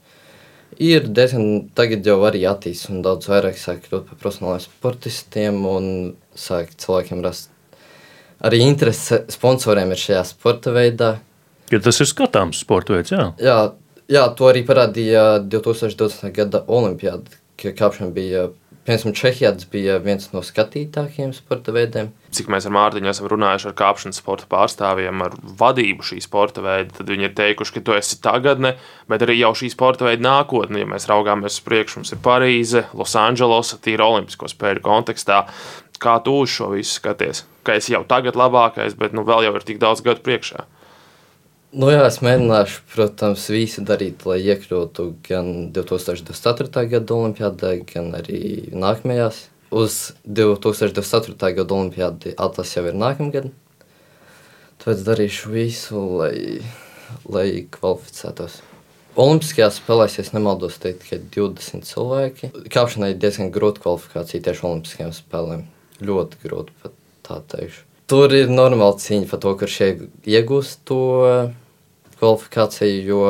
ir 0.82 1.08
diezgan, 1.14 1.68
tagad 1.76 2.06
jau 2.06 2.18
arī 2.28 2.44
attīstās 2.48 2.92
un 2.92 3.02
daudz 3.04 3.28
vairāk 3.30 3.58
sāk 3.60 3.84
kļūt 3.86 4.08
par 4.10 4.20
profesionāliem 4.20 4.64
sportistiem 4.64 5.60
un 5.68 5.88
sāk 6.38 6.74
cilvēkiem 6.80 7.22
rast 7.24 7.50
arī 8.44 8.60
interese 8.64 9.22
sponsoriem 9.32 9.94
ir 9.94 10.00
šajā 10.00 10.24
sporta 10.28 10.74
veidā. 10.74 11.14
Ja 11.72 11.80
tas 11.82 12.00
ir 12.02 12.08
skatāms 12.10 12.60
sporta 12.64 12.96
veids, 12.96 13.14
jā. 13.14 13.30
Jā, 13.40 13.58
jā 14.10 14.24
to 14.36 14.50
arī 14.50 14.64
parādīja 14.68 15.24
2020. 15.48 16.28
gada 16.36 16.64
olimpiāda, 16.68 17.38
ka 17.60 17.72
kāpšana 17.76 18.12
bija 18.14 18.48
Piemēram, 18.84 19.14
Čehijā 19.16 19.48
tas 19.56 19.64
bija 19.72 19.94
viens 20.04 20.26
no 20.34 20.42
skatītākajiem 20.44 21.30
sporta 21.32 21.72
veidiem. 21.72 22.10
Cik 22.36 22.50
mēs 22.52 22.66
ar 22.68 22.74
Mārtiņu 22.76 23.08
esam 23.08 23.30
runājuši 23.32 23.70
ar 23.70 23.76
kāpšanas 23.78 24.18
sporta 24.20 24.44
pārstāvjiem, 24.50 25.22
ar 25.24 25.36
vadību 25.60 26.04
šī 26.04 26.18
sporta 26.20 26.60
veida, 26.60 26.92
tad 26.98 27.08
viņi 27.08 27.30
ir 27.30 27.32
teikuši, 27.38 27.74
ka 27.78 27.82
tu 27.86 27.96
esi 27.96 28.18
tagadne, 28.20 28.74
bet 29.08 29.24
arī 29.24 29.38
jau 29.38 29.54
šī 29.56 29.70
sporta 29.72 30.04
veida 30.04 30.26
nākotne. 30.26 30.82
Ja 30.82 30.90
mēs 30.90 31.08
raugāmies 31.08 31.56
uz 31.56 31.64
priekšu, 31.64 32.02
mums 32.02 32.12
ir 32.12 32.20
Parīze, 32.26 32.84
Losandželosa, 32.92 33.80
tīra 33.80 34.10
Olimpisko 34.10 34.52
spēļu 34.52 34.84
kontekstā. 34.84 35.46
Kā 36.04 36.18
tu 36.20 36.36
uz 36.44 36.52
šo 36.52 36.74
visu 36.74 36.98
skaties? 36.98 37.46
Ka 37.64 37.78
esi 37.80 37.96
jau 37.96 38.04
tagad 38.04 38.36
labākais, 38.36 38.98
bet 39.00 39.16
nu, 39.16 39.24
vēl 39.24 39.46
jau 39.46 39.56
ir 39.56 39.64
tik 39.64 39.80
daudz 39.80 40.04
gadu 40.04 40.20
priekšā. 40.26 40.66
Nu, 41.74 41.88
jā, 41.90 42.04
es 42.06 42.20
mēģināšu, 42.22 42.82
protams, 42.92 43.48
visu 43.50 43.82
darīt, 43.82 44.20
lai 44.30 44.36
iekļūtu 44.44 45.08
gan 45.26 45.48
2024. 45.74 46.84
gada 46.92 47.16
olimpiādē, 47.16 47.72
gan 47.88 48.12
arī 48.14 48.68
nākamajās. 48.70 49.40
Uz 49.74 49.96
2024. 50.22 51.50
gada 51.56 51.74
olimpiādi 51.74 52.36
atlases 52.38 52.76
jau 52.76 52.84
ir 52.86 52.94
nākamgad. 52.94 53.48
Tāpēc 54.84 55.02
darīšu 55.08 55.50
visu, 55.50 56.02
lai, 56.20 56.36
lai 57.26 57.48
kvalificētos. 57.74 58.60
Olimpiskajās 59.18 59.80
spēlēs, 59.82 60.20
ja 60.20 60.26
nemaldos, 60.36 60.78
teikt, 60.78 61.02
tikai 61.08 61.18
20 61.34 61.90
cilvēki. 61.90 62.52
Kāpšanai 62.70 63.16
ir 63.16 63.18
diezgan 63.26 63.50
grūta 63.54 63.82
kvalifikācija 63.82 64.46
tieši 64.46 64.66
Olimpiskajām 64.70 65.10
spēlēm. 65.18 65.66
Ļoti 66.06 66.40
grūti 66.46 66.78
pat 66.86 66.94
tā 67.26 67.42
teikšu. 67.50 67.82
Tur 68.06 68.30
ir 68.36 68.50
normāla 68.52 68.94
cīņa 69.00 69.26
par 69.30 69.42
to, 69.42 69.58
kurš 69.58 69.82
iegūst 70.22 70.82
to 70.86 71.02
kvalifikāciju, 72.20 73.02
jo 73.08 73.24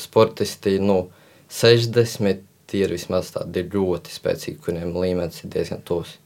sportisti 0.00 0.78
nu, 0.82 1.02
60 1.50 2.46
ir 2.78 2.94
vismaz 2.94 3.32
tādi 3.34 3.64
ļoti 3.66 4.12
spēcīgi, 4.14 4.60
kuriem 4.64 4.94
līmenis 4.94 5.44
ir 5.44 5.54
diezgan 5.54 5.82
tuvs. 5.86 6.16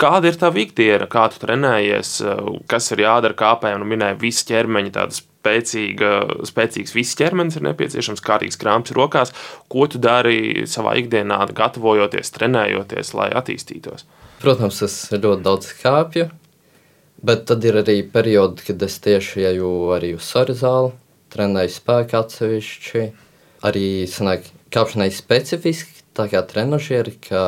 Kāda 0.00 0.30
ir 0.30 0.38
tā 0.40 0.48
ikdiena, 0.56 1.04
kā 1.12 1.26
tu 1.28 1.42
trenējies, 1.42 2.14
kas 2.70 2.86
ir 2.94 3.02
jādara 3.04 3.36
kāpējiem? 3.36 3.82
Nu, 3.82 3.88
minēja, 3.88 4.16
visi 4.20 4.46
ķermeņi 4.48 4.94
tāda 4.94 5.16
spēcīga, 5.18 6.12
spēcīgs, 6.48 6.94
viss 6.96 7.18
ķermenis 7.20 7.58
ir 7.58 7.66
nepieciešams, 7.68 8.22
kārtīgs 8.24 8.56
krāps 8.60 8.94
rokās. 8.96 9.34
Ko 9.72 9.84
tu 9.92 10.00
dari 10.00 10.64
savā 10.68 10.94
ikdienā, 11.02 11.42
gatavojoties, 11.56 12.32
trenējoties, 12.32 13.12
lai 13.18 13.28
attīstītos? 13.42 14.06
Protams, 14.40 14.80
es 14.88 14.96
ļoti 15.12 15.44
daudz 15.44 15.68
kāpju, 15.82 16.30
bet 17.20 17.44
tad 17.52 17.68
ir 17.68 17.82
arī 17.82 18.00
periodi, 18.08 18.70
kad 18.70 18.88
es 18.88 18.96
tieši 19.04 19.50
eju 19.52 19.70
arī 19.98 20.14
uz 20.16 20.24
saru 20.32 20.56
zāli 20.56 20.96
trenēju 21.32 21.74
spēku 21.74 22.18
atsevišķi. 22.20 23.06
Arī 23.68 23.86
sanāk, 24.08 24.46
kāpšanai 24.72 25.10
specifiski, 25.12 26.04
tā 26.16 26.26
kā 26.32 26.40
trenižieri, 26.48 27.12
kā 27.26 27.46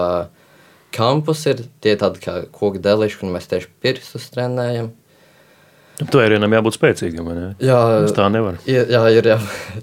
kampus 0.93 1.47
ir 1.49 1.65
tie 1.85 1.95
tādi 2.01 2.21
kā 2.23 2.43
koku 2.53 2.81
deliši, 2.83 3.21
kur 3.21 3.33
mēs 3.33 3.49
tieši 3.51 3.71
pirkstus 3.83 4.29
trenējam. 4.35 4.93
Tvērienam 6.03 6.55
jābūt 6.57 6.77
spēcīgam. 6.79 7.29
Ne? 7.37 7.49
Jā, 7.63 7.79
Tas 8.07 8.15
tā 8.17 8.27
nevar. 8.33 8.57
Jā, 8.67 8.83
jā 8.91 9.03
ir. 9.13 9.29
Jā. 9.35 9.37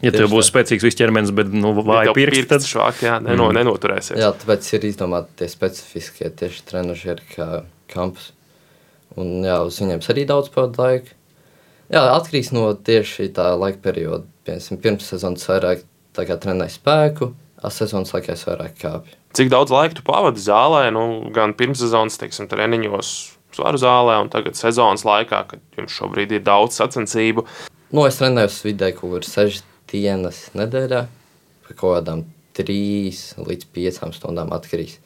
Ja 0.03 0.11
tev 0.15 0.31
būs 0.33 0.49
spēcīgs 0.49 0.83
viss 0.83 0.97
ķermenis, 0.99 1.31
bet 1.35 1.53
nu, 1.53 1.71
vāja 1.85 2.15
pirksti, 2.17 2.47
tad 2.49 2.65
švāk, 2.65 3.03
jā, 3.05 3.19
neno, 3.23 3.49
mm. 3.49 3.59
nenoturēsies. 3.59 4.17
Jā, 4.19 4.31
tāpēc 4.41 4.67
ir 4.75 4.89
izdomāti 4.89 5.37
tie 5.41 5.49
specifiskie 5.51 6.31
tieši 6.41 6.65
trenižieri 6.71 7.29
kā 7.35 7.47
kampus. 7.93 8.31
Un 9.19 9.45
jā, 9.45 9.61
uz 9.65 9.79
viņiem 9.81 10.03
arī 10.13 10.25
daudz 10.29 10.51
pavadu 10.53 10.83
laiku. 10.83 11.15
Jā, 11.89 12.03
atkarīgs 12.13 12.51
no 12.53 12.67
tieši 12.85 13.31
tā 13.33 13.47
laika 13.57 13.79
perioda. 13.81 14.27
Piemēram, 14.45 14.81
pirms 14.83 15.07
sezonas 15.09 15.47
vairāk 15.49 15.81
trenēju 16.13 16.73
spēku, 16.75 17.31
a 17.65 17.71
sezonas 17.73 18.13
laikā 18.13 18.35
es 18.35 18.45
vairāk 18.45 18.77
kāpju. 18.77 19.17
Cik 19.37 19.49
daudz 19.49 19.73
laika 19.73 19.97
tu 19.97 20.05
pavadi 20.05 20.41
zālē, 20.41 20.87
nu, 20.93 21.31
gan 21.33 21.55
pirms 21.57 21.81
sezonas 21.81 22.17
teiksim, 22.21 22.49
treniņos, 22.49 23.11
svaru 23.57 23.81
zālē, 23.81 24.19
un 24.21 24.29
tagad 24.33 24.57
sezonas 24.57 25.05
laikā, 25.07 25.43
kad 25.49 25.79
jums 25.79 25.97
šobrīd 25.97 26.37
ir 26.37 26.45
daudz 26.45 26.77
sacensību? 26.77 27.45
Nu, 27.89 28.05
es 28.05 28.21
trenēju 28.21 28.53
vidēji 28.67 28.97
kaut 28.99 29.15
kur 29.15 29.25
sešas 29.25 29.65
dienas 29.89 30.43
nedēļā, 30.57 31.03
pa 31.65 31.73
kaut 31.77 31.99
kādām 31.99 32.27
trīs 32.57 33.31
līdz 33.41 33.69
piecām 33.73 34.13
stundām 34.13 34.53
atkarīgs. 34.53 34.99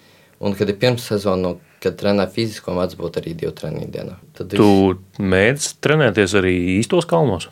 Un, 0.43 0.56
kad 0.60 0.67
ir 0.67 0.75
pirms 0.79 1.06
sezonas, 1.08 1.39
nu, 1.43 1.73
kad 1.84 1.95
trenē 1.99 2.25
fizisko, 2.32 2.73
mēdz 2.75 2.97
būt 2.99 3.19
arī 3.21 3.36
divu 3.39 3.53
treniņu 3.56 3.91
dienā. 3.93 4.17
Tad 4.36 4.51
tu 4.51 4.65
viss... 4.67 5.21
mēdz 5.34 5.67
trenēties 5.84 6.36
arī 6.39 6.53
īstos 6.77 7.08
kalnos? 7.08 7.47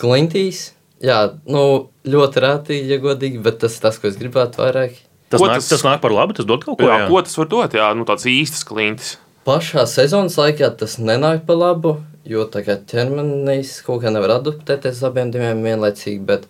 Klintīs, 0.00 0.66
jā, 1.04 1.22
nu, 1.48 1.62
ļoti 2.08 2.42
rēti, 2.44 2.80
ja 2.90 3.00
godīgi, 3.02 3.40
bet 3.44 3.62
tas 3.64 3.78
ir 3.78 3.86
tas, 3.86 4.00
ko 4.00 4.10
es 4.10 4.18
gribētu 4.20 4.60
vairāk. 4.60 5.00
Tas, 5.28 5.40
ko 5.40 5.48
nāk, 5.48 5.62
tas... 5.62 5.70
tas 5.72 5.86
nāk 5.86 6.04
par 6.04 6.14
labu, 6.14 6.36
tas 6.36 6.48
dod 6.48 6.64
kaut 6.64 6.78
ko. 6.80 6.88
Jā, 6.88 7.02
jā. 7.04 7.08
ko 7.08 7.24
tas 7.24 7.40
var 7.40 7.50
dot? 7.54 7.80
Jā, 7.80 7.88
nu, 7.96 8.04
tāds 8.08 8.28
īstas 8.28 8.64
klintis. 8.68 9.16
Pašā 9.48 9.86
sezonas 9.88 10.36
laikā 10.36 10.68
tas 10.76 10.98
nenāk 11.00 11.46
par 11.48 11.56
labu, 11.60 11.96
jo 12.28 12.44
tā 12.52 12.60
kā 12.66 12.76
ķermenis 12.90 13.78
kaut 13.86 14.02
kā 14.04 14.12
nevar 14.12 14.36
adaptēties 14.36 15.00
abiem 15.08 15.32
diviem 15.32 15.64
vienlaicīgi, 15.64 16.20
bet 16.28 16.44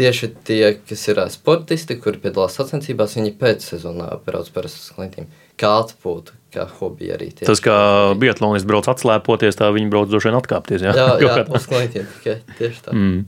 tieši 0.00 0.32
tie, 0.48 0.62
kas 0.88 1.04
ir 1.12 1.20
sportisti, 1.32 1.98
kuri 2.00 2.22
piedalās 2.22 2.56
sacensībās, 2.56 3.18
viņi 3.18 3.36
pēc 3.40 3.70
sezonā 3.74 4.10
brauc 4.24 4.50
uz 4.64 4.82
klintīm 4.96 5.28
kā 5.60 5.70
atpūta, 5.82 6.36
kā 6.54 6.66
hobija 6.78 7.16
arī. 7.18 7.30
Tieši. 7.34 7.48
Tas, 7.48 7.62
kā 7.64 7.76
biatlonists 8.20 8.68
brauc 8.68 8.88
atslēpoties, 8.90 9.58
tā 9.58 9.70
viņi 9.74 9.90
brauc 9.92 10.10
droši 10.10 10.30
vien 10.30 10.38
atkāpties. 10.40 10.84
Jā, 10.88 10.94
jā, 10.96 11.08
jā 11.26 11.44
uz 11.46 11.68
klientiem 11.70 12.08
tikai 12.16 12.38
tieši 12.58 12.86
tā. 12.86 12.96
Mm. 12.96 13.24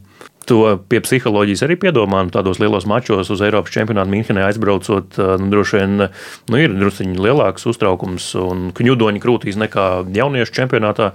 To 0.50 0.58
pie 0.90 0.98
psiholoģijas 1.04 1.62
arī 1.68 1.76
piedomā. 1.84 2.24
Nu, 2.26 2.32
tādos 2.34 2.58
lielos 2.58 2.86
mačos 2.90 3.30
uz 3.30 3.44
Eiropas 3.46 3.74
čempionātu 3.74 4.10
Minhenē 4.10 4.48
aizbraucot, 4.48 5.20
nu, 5.38 5.50
droši 5.52 5.78
vien 5.78 5.94
nu, 6.02 6.58
ir 6.58 6.74
druskuļi 6.74 7.22
lielāks 7.28 7.68
uztraukums 7.70 8.32
un 8.42 8.70
kņudoņa 8.74 9.22
krūtīs 9.22 9.60
nekā 9.62 9.88
jauniešu 10.16 10.58
čempionātā. 10.58 11.12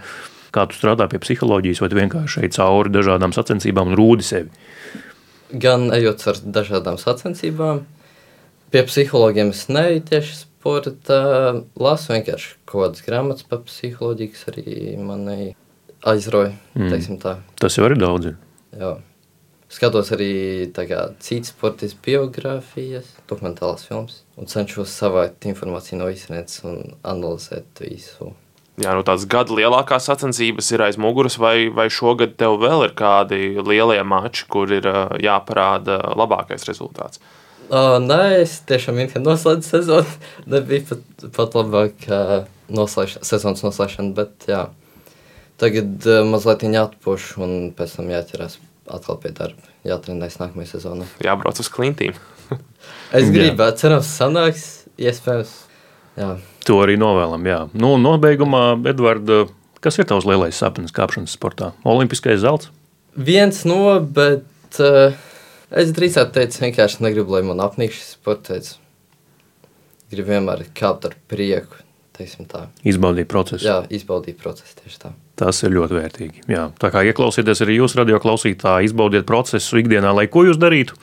Kā 0.56 0.63
tu 0.70 0.78
strādā 0.78 1.10
pie 1.12 1.20
psiholoģijas, 1.20 1.82
vai 1.84 1.89
vienkārši 1.91 2.46
ej 2.46 2.54
cauri 2.56 2.93
dažādām 2.93 3.34
sacensībām 3.36 3.91
un 3.91 3.98
rūdi 4.00 4.26
sevi? 4.26 4.67
Gan 5.52 5.90
ejot 5.96 6.26
ar 6.32 6.42
dažādām 6.60 7.00
sacensībām. 7.02 7.86
Pie 8.72 8.84
psihologiem 8.84 9.54
es 9.56 9.68
neju 9.72 10.02
tieši 10.10 10.42
sporta, 10.42 11.20
lasu 11.80 12.14
vienkārši 12.14 12.56
kaut 12.68 12.82
kādas 12.82 13.06
grāmatas 13.06 13.48
par 13.48 13.62
psiholoģiju, 13.68 14.34
kas 14.34 14.50
arī 14.52 14.98
mani 15.00 15.54
aizroja. 16.08 16.52
Mm. 16.76 17.46
Tas 17.62 17.78
jau 17.78 17.88
ir 17.88 17.96
daudz. 18.00 18.34
Jā. 18.76 18.98
Skatos 19.68 20.14
arī 20.16 20.32
citas 20.72 21.52
sportistas 21.52 21.98
biogrāfijas, 22.04 23.10
dokumentālās 23.28 23.84
filmas 23.88 24.22
un 24.40 24.48
cenšos 24.48 24.94
savākt 24.96 25.48
informāciju 25.50 26.00
no 26.00 26.08
visiem 26.08 26.40
un 26.70 26.94
analizēt 27.04 27.84
visu. 27.84 28.32
Jā, 28.78 28.92
nu 28.94 29.02
tādas 29.02 29.26
gada 29.26 29.56
lielākās 29.58 30.06
sacensības 30.06 30.68
ir 30.76 30.84
aiz 30.86 31.00
muguras, 31.02 31.40
vai, 31.42 31.66
vai 31.74 31.88
šogad 31.90 32.36
tev 32.38 32.60
vēl 32.62 32.84
ir 32.86 32.92
kādi 32.98 33.40
lielie 33.58 34.04
mači, 34.06 34.44
kur 34.46 34.70
ir 34.70 34.86
jāparāda 35.24 35.98
labākais 36.13 36.68
rezultāts? 36.70 37.18
Uh, 37.68 37.98
nē, 38.00 38.44
es 38.44 38.60
tiešām 38.70 39.00
noslēdzu 39.26 39.66
sezonu. 39.66 40.20
Nebija 40.54 40.86
pat, 40.92 41.26
pat 41.36 41.58
labāk 41.58 42.06
uh, 42.06 42.46
noslēgš, 42.70 43.18
sezonas 43.28 43.66
noslēgšana, 43.66 44.13
bet 44.16 44.46
jā, 44.48 44.62
tagad 45.60 46.06
uh, 46.06 46.22
mazliet 46.30 46.63
jāatpūš 46.63 47.26
un 47.42 47.56
pēc 47.76 47.98
tam 47.98 48.12
jāķerās 48.13 48.60
atkal 48.94 49.18
pie 49.24 49.34
darba. 49.36 49.74
Jātrenēs 49.88 50.38
nākamajā 50.40 50.76
sezonā. 50.76 51.08
Jābrauc 51.26 51.60
uz 51.60 51.72
klintīm. 51.74 52.13
es 53.18 53.34
gribētu, 53.34 53.82
cerams, 53.84 54.13
sanāks, 54.22 54.68
iespējams. 55.02 55.58
Jā. 56.22 56.36
To 56.68 56.82
arī 56.84 56.98
novēlam. 57.00 57.46
Jā. 57.48 57.60
Nu, 57.78 57.94
nobeigumā, 58.02 58.64
Edvards, 58.92 59.54
kas 59.84 60.00
ir 60.02 60.08
tavs 60.10 60.28
lielais 60.28 60.58
sapnis 60.58 60.96
kāpšanas 60.96 61.38
sportā? 61.38 61.72
Olimpiskais 61.88 62.42
zelts? 62.44 62.72
Viens 63.18 63.64
no, 63.66 63.98
bet 64.02 64.82
uh, 64.84 65.16
es 65.72 65.94
drīzāk 65.96 66.34
teicu, 66.36 66.60
vienkārši 66.68 67.06
negribu, 67.06 67.38
lai 67.38 67.46
man 67.48 67.64
apnīk 67.64 67.96
šis 67.96 68.18
sports. 68.18 68.76
Gribu 70.12 70.36
vienmēr 70.36 70.68
kāpt 70.78 71.08
ar 71.10 71.16
prieku. 71.32 71.84
Izbaudīt 72.88 73.28
procesu. 73.30 73.68
Jā, 73.68 73.82
izbaudīt 73.94 74.40
procesu 74.42 74.80
tieši 74.80 75.02
tā. 75.04 75.12
Tas 75.38 75.60
ir 75.62 75.69
ļoti 75.76 75.93
vērtīgi. 75.93 76.39
Jā. 76.50 76.63
Tā 76.82 76.89
kā 76.89 77.04
ieklausieties 77.06 77.60
arī 77.62 77.76
jūs, 77.78 77.93
radio 78.00 78.17
klausītāji, 78.21 78.88
izbaudiet 78.89 79.28
procesu 79.30 79.78
ikdienā, 79.78 80.10
lai 80.17 80.26
ko 80.34 80.41
jūs 80.47 80.58
darītu. 80.58 80.95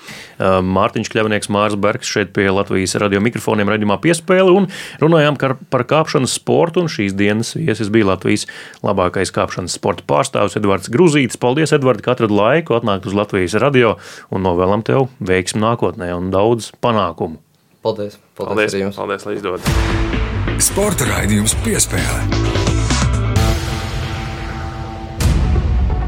Mārtiņš 0.43 1.11
Kļavnieks, 1.13 1.51
Mārs 1.55 1.77
Bergs 1.79 2.11
šeit 2.11 2.33
pie 2.35 2.49
Latvijas 2.51 2.97
radio 2.99 3.23
mikrofoniem 3.23 3.71
redzamā 3.71 4.01
piespēle 4.03 4.51
un 4.51 4.67
runājām 4.99 5.39
par 5.71 5.87
kāpšanas 5.87 6.35
sportu. 6.41 6.83
Šīs 6.91 7.15
dienas 7.15 7.55
viesis 7.55 7.93
bija 7.95 8.11
Latvijas 8.11 8.49
labākais 8.83 9.31
kāpšanas 9.35 9.79
sporta 9.79 10.03
pārstāvis 10.11 10.59
Edvards 10.59 10.91
Gruzītis. 10.91 11.39
Paldies, 11.39 11.71
Edvards, 11.77 12.03
ka 12.03 12.17
atradi 12.17 12.35
laiku 12.35 12.75
atnākt 12.75 13.07
uz 13.07 13.15
Latvijas 13.15 13.55
radio 13.63 13.95
un 14.35 14.43
novēlam 14.43 14.83
tev 14.83 15.13
veiksmu 15.23 15.63
nākotnē 15.63 16.11
un 16.19 16.35
daudz 16.35 16.73
panākumu. 16.83 17.39
Paldies! 17.87 18.19
Paldies, 18.35 18.75
paldies, 18.75 18.99
paldies 18.99 19.31
lai 19.31 19.39
izdodas! 19.39 20.13
Sporta 20.59 21.07
raidījums 21.07 21.55
piespēlē! 21.63 22.54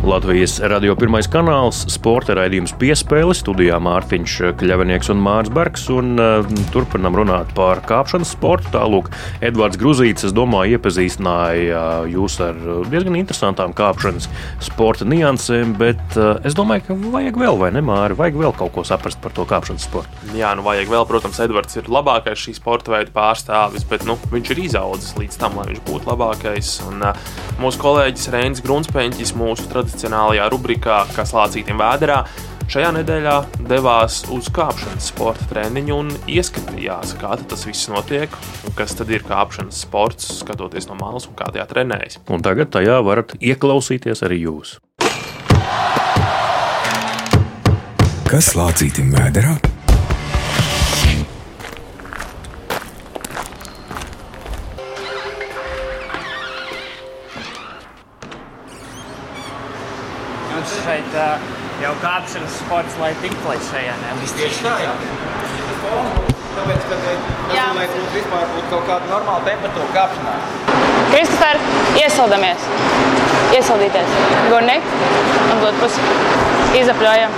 Latvijas 0.06 0.60
radio 0.62 0.94
pirmais 0.94 1.26
kanāls, 1.26 1.80
sporta 1.90 2.36
raidījums 2.38 2.70
piespēle, 2.78 3.34
studijā 3.34 3.80
Mārtiņš 3.82 4.34
Kļavinieks 4.60 5.08
un 5.10 5.18
Mārcis 5.18 5.50
Bergs. 5.56 5.86
Un, 5.90 6.12
uh, 6.22 6.46
turpinam 6.70 7.16
runāt 7.18 7.50
par 7.56 7.80
kāpšanas 7.82 8.30
sportu. 8.36 8.70
Tālāk, 8.70 9.10
Edvards 9.42 9.80
Gruzīts, 9.80 10.28
es 10.28 10.34
domāju, 10.36 10.76
iepazīstināja 10.78 11.80
uh, 12.04 12.06
jūs 12.06 12.36
ar 12.44 12.60
diezgan 12.86 13.16
interesantām 13.18 13.74
kāpšanas 13.74 14.28
sporta 14.68 15.08
niansēm, 15.10 15.72
bet 15.80 15.98
uh, 16.14 16.36
es 16.46 16.54
domāju, 16.54 16.84
ka 16.86 16.98
vajag 17.16 17.42
vēl, 17.42 17.58
vai 17.64 17.72
ne, 17.74 17.82
Māri, 17.82 18.14
vajag 18.14 18.38
vēl 18.44 18.54
kaut 18.62 18.76
ko 18.76 18.86
saprast 18.86 19.18
par 19.24 19.34
to 19.34 19.42
kāpšanas 19.50 19.88
sportu. 19.90 20.22
Jā, 20.38 20.54
nu 20.54 20.62
vajag 20.68 20.94
vēl, 20.94 21.08
protams, 21.10 21.42
Edvards 21.42 21.80
ir 21.80 21.90
labākais 21.90 22.46
šī 22.46 22.54
sporta 22.60 22.94
veida 22.94 23.10
pārstāvis, 23.10 23.88
bet 23.90 24.06
nu, 24.06 24.14
viņš 24.30 24.54
ir 24.54 24.62
izaudzis 24.68 25.18
līdz 25.18 25.42
tam, 25.42 25.58
lai 25.58 25.66
viņš 25.72 25.82
būtu 25.90 26.12
labākais. 26.12 26.72
Un, 26.92 27.02
uh, 27.10 27.36
mūsu 27.58 27.82
kolēģis 27.82 28.30
Reinis 28.36 28.62
Grunsteņķis, 28.62 29.36
mūsu 29.42 29.66
tradicionālais 29.74 29.95
tradicionālajā 29.96 30.50
rubrikā, 30.52 30.96
kas 31.16 31.32
lācītiem 31.32 31.78
vēderā, 31.80 32.18
šajā 32.68 32.90
nedēļā 32.98 33.36
devās 33.70 34.26
uz 34.34 34.50
kāpšanas 34.52 35.08
sporta 35.08 35.46
treniņu 35.48 35.96
un 35.96 36.10
ieskatījās, 36.28 37.14
kā 37.16 37.36
tas 37.48 37.64
viss 37.64 37.88
notiek 37.88 38.28
un 38.66 38.76
kas 38.76 38.92
tad 38.98 39.08
ir 39.10 39.24
kāpšanas 39.24 39.80
sports, 39.86 40.28
skatoties 40.42 40.90
no 40.90 40.98
malas 41.00 41.28
un 41.30 41.38
kā 41.38 41.48
tajā 41.48 41.64
trenējas. 41.70 42.20
Un 42.28 42.44
tagad 42.44 42.74
tajā 42.76 43.00
varat 43.06 43.32
ieklausīties 43.40 44.20
arī 44.26 44.42
jūs. 44.44 44.76
Kas 48.26 48.52
lācītim 48.58 49.14
vēderā? 49.14 49.56
Jau 61.82 61.92
kāpšanas 62.02 62.58
sports, 62.62 62.96
lai 63.02 63.12
tiktu 63.22 63.50
līdz 63.50 63.70
šejienē. 63.72 64.14
Tieši 64.40 64.64
tā, 64.64 64.74
jā. 64.84 64.94
Tāpēc, 66.56 66.86
ka 66.88 66.96
jā. 67.52 67.66
lai 67.76 67.84
būtu 67.92 68.12
vispār 68.14 68.46
būtu 68.54 68.70
kaut 68.72 68.86
kāda 68.88 69.10
normāla 69.10 69.44
temperatūra 69.44 69.88
kāpšanā. 69.96 70.36
Kristofer, 71.12 71.60
iesildamies. 72.00 72.68
Iesildīties. 73.56 74.16
Gurnik, 74.50 74.88
atdot 75.52 75.78
pusi. 75.82 76.06
Izapļojam. 76.80 77.36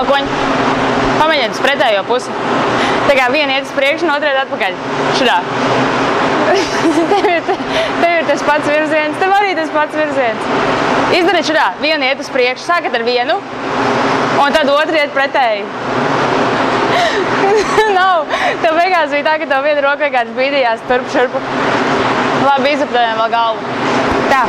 Alkoņi. 0.00 0.40
Pamēģiniet 1.20 1.54
uz 1.54 1.62
pretējo 1.64 2.04
pusi. 2.10 2.34
Tā 3.08 3.16
kā 3.16 3.30
viena 3.32 3.58
iet 3.58 3.68
uz 3.68 3.74
priekšu, 3.78 4.08
un 4.08 4.16
iet 4.18 4.40
atpakaļ. 4.44 4.80
Šurā. 5.20 5.38
Tev, 7.10 7.28
ir, 7.30 7.42
tev 8.00 8.10
ir 8.10 8.28
tas 8.28 8.44
pats 8.46 8.68
virziens, 8.68 9.18
tev 9.20 9.34
arī 9.36 9.54
tas 9.58 9.72
pats 9.74 9.98
virziens. 9.98 10.48
Izdariet 11.14 11.48
šādā, 11.48 11.66
viena 11.82 12.10
iet 12.10 12.22
uz 12.24 12.30
priekšu, 12.34 12.66
sākat 12.66 12.96
ar 12.98 13.04
vienu, 13.06 13.38
un 14.42 14.56
tad 14.56 14.70
otra 14.72 15.04
iet 15.04 15.14
pretēji. 15.14 15.66
Nav. 17.98 18.24
Tev 18.62 18.76
beigās 18.78 19.12
bija 19.12 19.26
tā, 19.26 19.36
ka 19.40 19.48
tev 19.50 19.66
viena 19.66 19.84
roka 19.84 20.06
vienkārši 20.06 20.36
bīdījās 20.38 20.84
turp 20.88 21.10
šurpu. 21.14 21.42
Labi, 22.44 22.74
izapļojam 22.76 23.20
vēl 23.22 23.32
galvu. 23.32 23.72
Tā, 24.28 24.42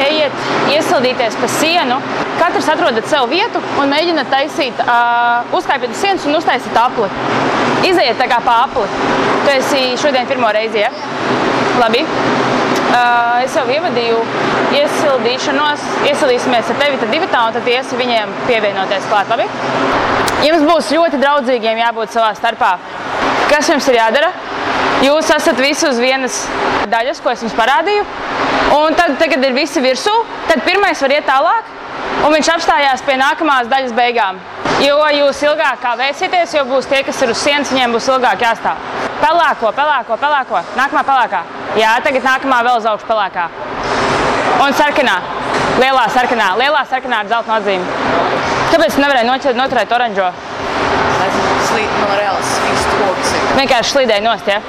ejiet, 0.00 0.46
iesildīties 0.72 1.36
pa 1.40 1.50
sienu. 1.56 1.98
Katrs 2.40 2.68
atrodat 2.72 3.08
sev 3.10 3.28
vietu 3.32 3.62
un 3.80 3.92
mēģināt 3.92 4.30
taisīt, 4.32 4.80
uh, 4.84 5.56
uzkāpiet 5.56 5.92
uz 5.92 6.02
sienas 6.04 6.26
un 6.28 6.38
uztaisīt 6.38 6.76
apli. 6.80 7.08
Izejiet 7.86 8.18
tā 8.18 8.26
kā 8.30 8.40
apli. 8.52 8.86
Tu 9.44 9.52
esi 9.54 9.82
šodien 10.00 10.26
pirmo 10.26 10.50
reizi, 10.54 10.82
ja? 10.82 10.90
Labi. 11.78 12.02
Uh, 12.86 13.42
es 13.44 13.54
jau 13.56 13.64
ievadīju 13.68 14.18
iesildīšanos, 14.78 15.82
iesildīsimies 16.06 16.70
ar 16.72 16.78
tevi, 16.80 16.98
tad 17.02 17.10
divi 17.12 17.28
tā, 17.32 17.42
un 17.48 17.56
tad 17.56 17.66
iesi 17.68 17.98
viņiem 17.98 18.32
pievienoties 18.46 19.08
klāt, 19.10 19.28
labi? 19.32 19.46
Jums 20.46 20.64
būs 20.68 20.92
ļoti 20.94 21.20
draudzīgiem 21.20 21.80
jābūt 21.82 22.14
savā 22.14 22.30
starpā. 22.38 22.76
Kas 23.50 23.68
jums 23.70 23.86
ir 23.90 23.98
jādara? 23.98 24.30
Jūs 25.04 25.28
esat 25.34 25.58
visi 25.60 25.86
uz 25.88 26.00
vienas 26.00 26.42
daļas, 26.90 27.20
ko 27.22 27.34
es 27.34 27.44
jums 27.44 27.56
parādīju. 27.58 28.06
Un 28.76 28.96
tad, 28.98 29.18
kad 29.20 29.44
ir 29.44 29.56
visi 29.56 29.82
virsū, 29.84 30.14
tad 30.48 30.64
pirmais 30.66 31.02
var 31.02 31.14
iet 31.14 31.28
tālāk, 31.28 31.72
un 32.24 32.32
viņš 32.32 32.52
apstājās 32.56 33.04
pie 33.06 33.18
nākamās 33.20 33.68
daļas 33.70 33.94
beigām. 33.96 34.40
Jo 34.84 34.98
jūs 35.08 35.38
ilgāk 35.46 35.78
kavēsieties, 35.80 36.52
jo 36.58 36.64
būs 36.68 36.88
tie, 36.90 36.98
kas 37.06 37.20
ir 37.24 37.30
uz 37.32 37.40
sienas, 37.40 37.70
viņiem 37.72 37.94
būs 37.96 38.08
ilgāk 38.12 38.42
jāstāv. 38.44 38.82
Pelēko, 39.22 39.70
pelēko, 39.72 40.18
pelēko. 40.20 40.60
Nākamā 40.76 41.02
pelēkā. 41.08 41.40
Jā, 41.80 41.94
tagad 42.04 42.26
nākamā 42.26 42.58
vēl 42.66 42.82
uz 42.82 42.88
augšu 42.90 43.08
pelēkā. 43.08 43.46
Un 44.60 44.76
sarkanā. 44.76 45.16
Lielā 45.80 46.04
sarkanā. 46.12 46.50
Lielā 46.60 46.84
sarkanā 46.90 47.22
ar 47.24 47.32
zelta 47.32 47.56
nozīmi. 47.56 48.04
Kāpēc 48.74 49.00
nevarēja 49.00 49.30
noķert, 49.30 49.56
noturēt 49.56 49.96
oranžo? 49.96 50.28
Slīd, 51.66 51.96
man 52.02 52.12
reāls 52.20 52.56
viss 52.66 52.90
koks 53.00 53.32
ir. 53.32 53.46
Vienkārši 53.56 53.96
slīdēja 53.96 54.24
nost, 54.28 54.52
ja? 54.52 54.60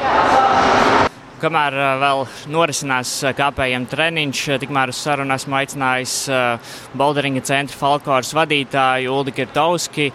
Kamēr 1.37 1.75
vēl 2.01 2.23
norisinās 2.49 3.11
kāpējiem 3.37 3.83
treniņš, 3.91 4.39
tikmēr 4.63 4.89
uz 4.89 4.97
sarunu 5.05 5.35
esmu 5.35 5.59
aicinājis 5.59 6.15
Boulderinga 6.97 7.43
centra 7.45 7.77
Falkors 7.77 8.33
vadītāju 8.33 9.13
Uldi 9.13 9.35
Kirtovski. 9.37 10.07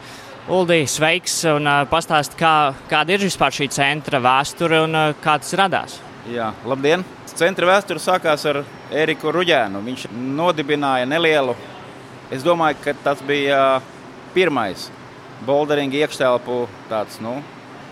Uldi, 0.50 0.80
sveiks 0.90 1.36
un 1.46 1.70
pastāst, 1.86 2.34
kā, 2.34 2.72
kāda 2.90 3.14
ir 3.14 3.22
vispār 3.22 3.54
šī 3.54 3.70
centra 3.70 4.18
vēsture 4.18 4.82
un 4.82 4.98
kā 5.22 5.36
tas 5.38 5.54
radās. 5.62 5.96
Jā, 6.26 6.50
labdien! 6.66 7.06
Centra 7.32 7.70
vēsture 7.70 8.02
sākās 8.02 8.42
ar 8.50 8.64
Eriku 8.90 9.30
Ruģēnu. 9.32 9.78
Viņš 9.86 10.10
nodibināja 10.12 11.06
nelielu, 11.06 11.54
es 12.34 12.42
domāju, 12.42 12.82
ka 12.82 12.98
tas 13.06 13.22
bija 13.26 13.78
pirmais 14.34 14.90
boulderinga 15.46 16.02
iekštelpu 16.02 16.64
tāds, 16.90 17.22
nu, 17.22 17.38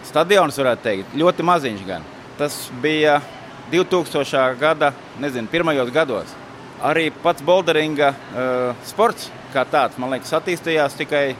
stadions, 0.06 0.58
varētu 0.58 0.90
teikt, 0.90 1.20
ļoti 1.22 1.46
maziņš 1.46 1.86
gan. 1.86 2.16
Tas 2.40 2.70
bija 2.80 3.18
2000. 3.70 4.56
gada, 4.56 4.94
nezinu, 5.20 5.48
pirmajos 5.52 5.90
gados. 5.92 6.30
Arī 6.80 7.10
pats 7.12 7.44
boulderinga 7.44 8.14
uh, 8.16 8.70
sports 8.88 9.26
kā 9.52 9.66
tāds, 9.68 9.98
man 10.00 10.14
liekas, 10.14 10.32
attīstījās 10.38 10.96
tikai 10.96 11.34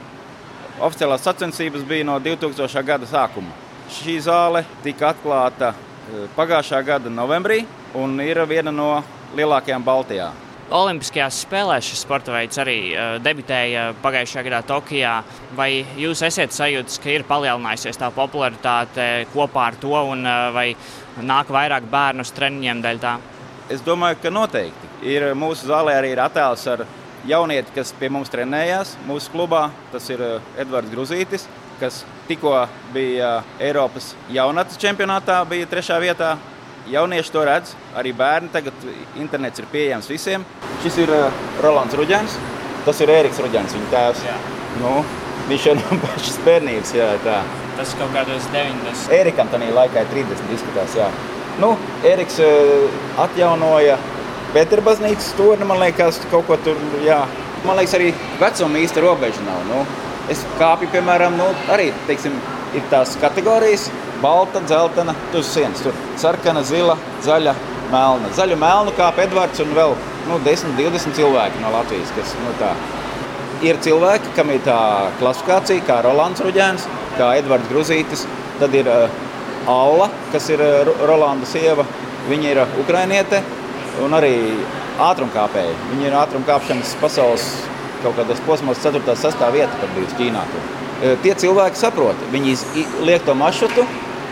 oficiālās 0.77 1.25
sacensības 1.25 1.87
bija 1.89 2.05
no 2.05 2.19
2000. 2.21 2.83
gada 2.85 3.09
sākuma. 3.09 3.49
Šī 3.89 4.19
zāle 4.21 4.61
tika 4.85 5.09
atklāta 5.09 5.73
eh, 5.73 6.29
pagājušā 6.37 6.83
gada 6.85 7.09
novembrī 7.09 7.63
un 7.97 8.21
ir 8.21 8.37
viena 8.45 8.69
no 8.69 8.91
lielākajām 9.33 9.83
Baltijā. 9.83 10.29
Olimpiskajās 10.71 11.41
spēlēs 11.43 11.87
šis 11.91 12.01
sporta 12.05 12.31
veids 12.31 12.59
arī 12.61 12.75
uh, 12.93 13.17
debitēja 13.23 13.89
pagājušajā 14.03 14.43
gadā 14.45 14.61
Tokijā. 14.67 15.17
Vai 15.57 15.83
jūs 15.99 16.21
esat 16.23 16.55
sajūtis, 16.55 16.99
ka 17.03 17.11
ir 17.11 17.25
palielinājusies 17.27 17.99
tā 17.99 18.07
popularitāte 18.15 19.07
kopā 19.33 19.67
ar 19.71 19.79
to, 19.81 19.91
un 20.13 20.23
uh, 20.23 20.47
vai 20.55 20.69
nāk 21.19 21.51
vairāk 21.51 21.89
bērnu 21.91 22.23
uz 22.23 22.31
treniņiem 22.37 22.83
dēļ 22.85 23.01
tā? 23.03 23.17
Es 23.71 23.83
domāju, 23.83 24.21
ka 24.23 24.31
noteikti. 24.31 24.91
Ir, 25.11 25.27
mūsu 25.35 25.67
zālē 25.67 25.97
arī 25.99 26.13
ir 26.15 26.23
attēls 26.23 26.63
ar 26.71 26.85
jaunieti, 27.27 27.75
kas 27.75 27.91
pie 27.99 28.07
mums 28.11 28.31
trenējās 28.31 28.95
mūsu 29.09 29.31
klubā. 29.35 29.67
Tas 29.91 30.07
ir 30.13 30.23
Edvards 30.59 30.91
Gruzītis, 30.93 31.49
kas 31.83 32.01
tikko 32.29 32.55
bija 32.95 33.41
Eiropas 33.59 34.13
jaunatnes 34.31 34.79
čempionātā, 34.79 35.41
bija 35.51 35.67
trešā 35.71 35.99
vietā 36.03 36.35
Jaunieši 36.89 37.33
to 37.33 37.43
redz, 37.45 37.75
arī 37.97 38.13
bērni. 38.17 38.49
Tagad 38.53 38.85
internets 39.21 39.61
ir 39.61 39.67
pieejams 39.71 40.09
visiem. 40.09 40.45
Šis 40.83 40.97
ir 41.03 41.11
uh, 41.13 41.43
Rolands 41.61 41.97
Rudjans, 41.97 42.37
tas 42.87 43.01
ir 43.03 43.11
Ēriks 43.13 43.41
Rudjans, 43.43 43.75
viņa 43.77 43.91
tēvs. 43.91 44.23
Jā. 44.25 44.37
Nu, 44.81 44.95
viņš 45.49 45.67
ir 45.71 45.77
no 45.81 45.99
pašas 46.05 46.39
bērnības. 46.47 46.95
Jā, 46.97 47.11
tā. 47.25 47.41
Tas 47.77 47.93
kaut 47.99 48.11
kādos 48.15 48.49
90. 48.53 49.13
Ērikam 49.19 49.51
tajā 49.53 49.75
laikā 49.77 50.05
ir 50.07 50.15
30 50.15 50.55
izskatās. 50.57 50.97
Jā. 50.97 51.11
Nu, 51.61 51.75
Ēriks 52.07 52.39
uh, 52.41 52.89
atjaunoja 53.21 53.99
Pēterbaznīcas 54.51 55.29
turni, 55.37 55.63
man 55.63 55.79
liekas, 55.79 56.17
kaut 56.31 56.49
ko 56.49 56.57
tur, 56.59 56.79
jā. 57.05 57.21
Man 57.63 57.77
liekas, 57.77 57.93
arī 57.95 58.09
vecuma 58.41 58.81
īsta 58.81 59.03
robeža 59.03 59.43
nav. 59.45 59.61
Nu, 59.69 59.83
es 60.33 60.41
kāpju, 60.59 60.89
piemēram, 60.91 61.37
nu, 61.39 61.45
arī, 61.71 61.91
teiksim, 62.09 62.35
ir 62.75 62.83
tās 62.91 63.13
kategorijas, 63.21 63.87
balta, 64.21 64.61
dzeltena, 64.65 65.15
uz 65.37 65.49
sienas. 65.49 65.81
Tur 65.83 65.97
sarkana, 66.21 66.63
zila, 66.67 66.97
zaļa, 67.25 67.55
melna. 67.91 68.31
Zaļu 68.37 68.57
melnu 68.61 68.93
kā 68.97 69.11
Edvards 69.23 69.61
un 69.63 69.73
vēl 69.77 69.95
nu, 70.29 70.39
10, 70.45 70.75
20 70.77 71.17
cilvēki 71.17 71.63
no 71.63 71.71
Latvijas. 71.75 72.13
Kas, 72.17 72.35
nu, 72.43 72.53
tā. 72.61 72.73
ir 73.65 73.79
cilvēki, 73.83 74.33
kam 74.37 74.51
ir 74.53 74.61
tā 74.65 74.77
klasifikācija, 75.19 75.85
kā 75.87 76.01
Rolands 76.05 76.43
Ruģēns, 76.43 76.87
kā 77.17 77.33
Edvards 77.41 77.69
Gruzītis. 77.71 78.27
Tad 78.61 78.75
ir 78.77 78.89
uh, 78.89 79.09
Alla, 79.69 80.09
kas 80.33 80.49
ir 80.53 80.61
uh, 80.61 80.93
Rolanda 81.07 81.47
sieva. 81.49 81.85
Viņa 82.29 82.53
ir 82.53 82.61
uh, 82.61 82.77
ukrainiete 82.81 83.41
un 84.01 84.13
arī 84.17 84.35
ātrumkāpēji. 85.01 85.73
Viņa 85.93 86.07
ir 86.07 86.19
ātrumkāpšanas 86.21 86.93
pasaules 87.01 87.47
kaut 88.01 88.15
kādos 88.17 88.41
posmos 88.45 88.81
4. 88.81 89.01
un 89.01 89.17
6. 89.17 89.43
vieta, 89.53 89.73
kad 89.81 89.91
bijusi 89.97 90.17
Ķīnā. 90.17 90.45
Tur. 90.53 90.69
Tie 91.21 91.33
cilvēki 91.43 91.79
saprot, 91.79 92.17
viņi 92.33 92.53
liek 93.05 93.23
to 93.25 93.33
maršrutu, 93.37 93.85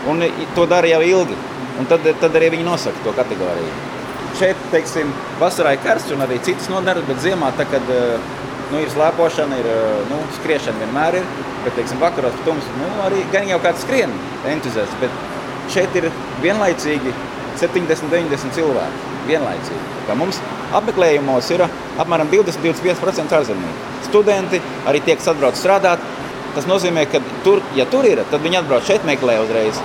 un 0.08 0.24
to 0.56 0.66
dara 0.70 0.88
jau 0.88 1.00
ilgi. 1.04 1.38
Un 1.80 1.88
tad, 1.88 2.04
tad 2.20 2.36
arī 2.36 2.50
viņi 2.56 2.66
nosaka 2.66 3.04
to 3.04 3.12
kategoriju. 3.16 3.72
Šeit, 4.38 4.58
teiksim, 4.72 5.10
vasarā 5.40 5.74
ir 5.74 5.82
karsts 5.84 6.12
un 6.14 6.22
arī 6.24 6.38
citas 6.44 6.68
nodaļas, 6.72 7.06
bet 7.08 7.22
ziemā, 7.24 7.50
tā, 7.56 7.66
kad 7.70 7.88
nu, 8.70 8.80
ir 8.80 8.90
slēpošana, 8.92 9.58
ir 9.60 9.68
nu, 10.10 10.20
skriešana 10.38 10.84
vienmēr 10.84 11.20
ir. 11.20 11.30
Bet, 11.64 11.74
teiksim, 11.76 12.00
vakaros 12.00 12.36
tums, 12.46 12.68
nu, 12.78 12.88
arī 13.04 13.20
gan 13.32 13.48
jau 13.48 13.58
kāds 13.64 13.82
skrien 13.84 14.12
entuziasts, 14.48 14.96
bet 15.00 15.12
šeit 15.72 15.96
ir 16.00 16.08
vienlaicīgi 16.44 17.12
70, 17.60 18.08
90 18.12 18.56
cilvēki. 18.56 19.08
Vienlaicīgi. 19.28 19.82
Kā 20.06 20.16
mums 20.16 20.40
apmeklējumos 20.76 21.50
ir 21.54 21.66
apmēram 22.00 22.30
20-25% 22.32 23.36
ārzemnieki. 23.36 23.88
Studenti 24.08 24.60
arī 24.88 25.02
tie, 25.04 25.16
kas 25.18 25.28
atbrauc 25.34 25.58
strādāt, 25.58 26.02
Tas 26.54 26.66
nozīmē, 26.66 27.04
ka 27.10 27.20
tur, 27.44 27.62
ja 27.78 27.86
tur 27.90 28.06
ir, 28.08 28.22
tad 28.30 28.42
viņi 28.42 28.60
atbrauc 28.60 28.86
šeit, 28.88 29.04
meklē 29.06 29.38
uzreiz. 29.44 29.78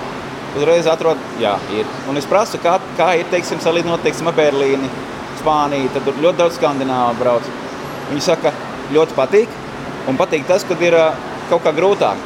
Uzreiz 0.56 0.88
atrod, 0.90 1.20
jā, 1.38 1.54
ir. 1.76 1.86
Un 2.10 2.18
es 2.18 2.26
prasu, 2.28 2.58
kā, 2.62 2.78
kā 2.98 3.12
ir, 3.20 3.28
teiksim, 3.30 3.60
salīdzinot, 3.62 4.02
teiksim, 4.02 4.30
Berlīni, 4.34 4.88
Spāniju, 5.38 5.92
tad 5.94 6.06
tur 6.08 6.18
ļoti 6.24 6.40
daudz 6.40 6.56
skandināvu 6.58 7.20
brauc. 7.20 7.50
Viņi 8.10 8.24
saka, 8.24 8.54
ļoti 8.94 9.18
patīk, 9.18 9.58
un 10.10 10.18
patīk 10.18 10.46
tas, 10.48 10.64
kad 10.66 10.82
ir 10.82 10.96
kaut 11.50 11.62
kā 11.66 11.74
grūtāk. 11.76 12.24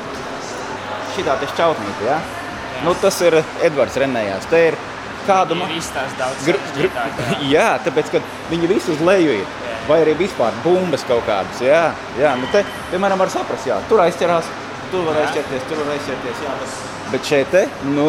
Šitā 1.17 1.37
te 1.41 1.49
šķautnīte, 1.51 2.07
jā? 2.07 2.21
jā. 2.21 2.85
Nu, 2.87 2.95
tas 3.03 3.19
ir 3.27 3.43
Edvards 3.67 3.99
Renējās. 4.01 4.47
Te 4.49 4.63
ir 4.71 4.79
kādu... 5.27 5.59
Ma... 5.59 5.69
Izstās 5.77 6.15
daudz 6.19 6.47
gr 6.49 6.61
gr 6.77 6.89
jā, 7.55 7.73
tāpēc, 7.85 8.15
ka 8.15 8.23
viņi 8.53 8.71
visi 8.71 8.95
uz 8.95 9.03
leju 9.05 9.41
ir 9.43 9.60
vai 9.91 10.01
arī 10.05 10.15
vispār 10.19 10.55
bumbas 10.65 11.05
kaut 11.09 11.25
kādas. 11.29 11.63
Jā, 11.65 11.91
jā 12.21 12.35
nu 12.39 12.49
te, 12.55 12.63
piemēram, 12.93 13.21
var 13.21 13.33
saprast, 13.33 13.67
jā, 13.69 13.79
tur 13.91 14.03
aizķerās, 14.05 14.49
tur 14.93 15.09
var 15.09 15.19
aizķerties, 15.25 15.67
tur 15.71 15.83
var 15.83 15.97
aizķerties. 15.97 16.45
Jā, 16.45 16.55
bet, 16.61 16.77
bet 17.15 17.33
šeit, 17.33 17.51
te, 17.55 17.65
nu, 17.91 18.07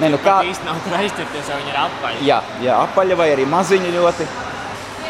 ne, 0.00 0.12
nu 0.14 0.20
kā. 0.24 0.40
īsti 0.48 0.68
nav 0.68 0.80
tur 0.86 0.96
aizķerties, 1.00 1.52
vai 1.52 1.60
viņi 1.60 1.74
ir 1.74 1.82
apaļi. 1.84 2.24
Jā, 2.28 2.40
jā, 2.64 2.80
apaļa 2.88 3.20
vai 3.20 3.28
arī 3.34 3.46
maziņa 3.50 3.92
ļoti. 3.98 4.30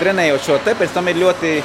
Trenējot 0.01 0.47
šo 0.47 0.55
te, 0.65 0.73
pēc 0.81 0.95
tam 0.97 1.11
ir 1.13 1.19
ļoti, 1.21 1.57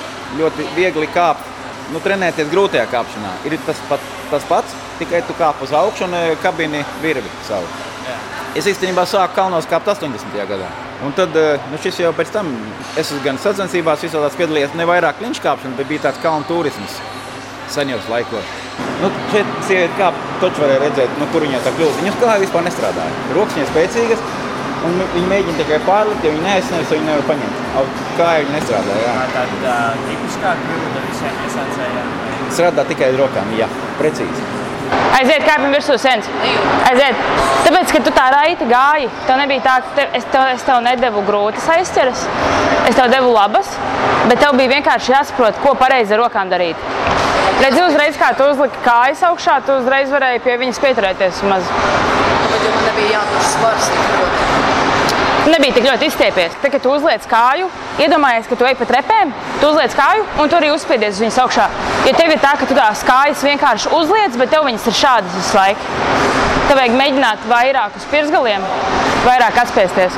ļoti 0.42 0.72
viegli 0.76 1.08
kāpt. 1.14 1.54
Nu, 1.94 2.02
trenēties 2.04 2.50
grūtajā 2.52 2.88
kāpšanā. 2.92 3.32
Ir 3.48 3.56
tas, 3.64 3.80
pat, 3.88 4.02
tas 4.32 4.48
pats, 4.50 4.74
tikai 5.00 5.22
tu 5.28 5.36
kāp 5.38 5.62
uz 5.64 5.72
augšu 5.76 6.08
un 6.08 6.18
kabini 6.42 6.82
virvi 7.04 7.30
savu. 7.46 7.70
Jā. 8.10 8.18
Es 8.60 8.68
īstenībā 8.72 9.06
sāku 9.08 9.38
kalnos 9.38 9.70
kāpt 9.70 9.94
80. 9.94 10.36
gadā. 10.50 10.72
Un 11.06 11.14
tad 11.14 11.36
eh, 11.38 11.60
nu, 11.72 11.78
šis 11.82 12.00
jau 12.02 12.14
pēc 12.18 12.32
tam, 12.34 12.50
es 12.98 13.12
gan 13.26 13.38
sacensībās, 13.42 14.02
visādās 14.08 14.38
piedalījos 14.40 14.74
ne 14.80 14.88
vairāk 14.90 15.20
kliņškāpšanā, 15.20 15.78
bet 15.78 15.92
bija 15.92 16.08
tāds 16.08 16.22
kalnu 16.24 16.48
turisms 16.50 16.98
senjos 17.70 18.08
laikos. 18.10 18.56
Nu, 19.04 19.12
šeit 19.32 19.52
sieviete 19.68 19.94
kā 20.00 20.10
taču 20.42 20.64
varēja 20.64 20.82
redzēt, 20.86 21.14
nu, 21.22 21.28
kur 21.34 21.46
viņai 21.46 21.62
tā 21.66 21.74
kļūst. 21.78 22.02
Viņas 22.02 22.20
kāja 22.24 22.42
vispār 22.42 22.66
nestrādāja. 22.66 23.22
Rokas 23.38 23.58
viņai 23.58 23.70
spēcīgas, 23.72 24.26
un 24.88 25.00
viņi 25.16 25.32
mēģina 25.32 25.58
tikai 25.62 25.80
pārlikt, 25.86 26.26
ja 26.26 26.34
viņi 26.34 26.46
neaizsniedz, 26.46 26.94
viņi 26.96 27.10
nevar 27.10 27.26
paņemt. 27.32 27.64
Kāja 28.20 28.44
viņi 28.44 28.56
nestrādāja. 28.58 29.08
Jā. 29.08 29.16
Tā 29.36 29.48
tā 29.64 29.80
tipiskā 30.10 30.58
kļūda 30.66 31.08
visiem 31.10 31.42
iesācējiem. 31.48 32.14
Strādā 32.56 32.86
tikai 32.94 33.12
ar 33.12 33.20
rokām, 33.26 33.58
jā, 33.60 33.70
precīzi. 34.02 34.65
Aiziet, 35.16 35.46
kāpjam 35.48 35.72
virsū 35.72 35.96
sens. 36.02 36.28
Aiziet. 36.90 37.20
Tāpēc, 37.64 37.92
ka 37.96 38.02
tu 38.04 38.12
tā 38.16 38.26
raiti 38.34 38.68
gāji, 38.68 39.08
tev 39.28 39.40
nebija 39.40 39.64
tā, 39.64 39.76
ka 39.86 39.94
te, 39.96 40.08
es, 40.20 40.28
tev, 40.34 40.44
es 40.52 40.66
tev 40.68 40.82
nedevu 40.84 41.24
grūtas 41.28 41.70
aizķeras, 41.78 42.26
es 42.90 42.98
tev 42.98 43.08
devu 43.14 43.32
labas, 43.34 43.72
bet 44.28 44.44
tev 44.44 44.58
bija 44.60 44.74
vienkārši 44.76 45.16
jāsaprot, 45.16 45.62
ko 45.64 45.74
pareizi 45.80 46.18
ar 46.18 46.26
rokām 46.26 46.52
darīt. 46.52 46.90
Redzi, 47.62 47.80
uzreiz, 47.86 48.20
kā 48.20 48.34
tu 48.36 48.50
uzliki 48.52 48.84
kājas 48.84 49.24
augšā, 49.30 49.62
tu 49.66 49.80
uzreiz 49.80 50.12
varēji 50.12 50.44
pie 50.44 50.58
viņas 50.66 50.82
pieturēties 50.84 51.46
maz. 51.48 51.72
Bet 52.52 52.68
man 52.68 52.82
nebija 52.90 53.16
jātur 53.16 53.48
svars 53.54 53.94
nebija 55.52 55.76
tik 55.76 55.86
ļoti 55.86 56.08
izstiepies. 56.10 56.56
Tad, 56.62 56.72
kad 56.74 56.84
tu 56.84 56.92
uzliec 56.96 57.26
kāju, 57.30 57.68
iedomājies, 58.02 58.48
ka 58.50 58.58
tu 58.58 58.68
ej 58.68 58.76
pa 58.80 58.88
trepēm, 58.90 59.34
tu 59.62 59.70
uzliec 59.70 59.96
kāju 59.98 60.26
un 60.42 60.52
tur 60.52 60.60
arī 60.62 60.72
uzspiedies 60.74 61.18
uz 61.18 61.24
viņas 61.24 61.40
augšā. 61.44 61.66
Jo 62.08 62.14
tev 62.18 62.34
ir 62.34 62.42
tā, 62.44 62.56
ka 62.60 62.70
tu 62.70 62.78
tās 62.78 63.04
kājas 63.06 63.44
vienkārši 63.46 63.92
uzliec, 63.98 64.38
bet 64.42 64.54
tev 64.54 64.66
viņas 64.68 64.88
ir 64.90 64.98
šādas 65.02 65.36
visu 65.38 65.58
laiku. 65.60 65.92
Tev 66.66 66.80
vajag 66.80 66.96
mēģināt 66.98 67.50
vairāk 67.52 68.00
uz 68.00 68.08
pirsgaliem, 68.14 68.66
vairāk 69.26 69.60
atspiesties. 69.66 70.18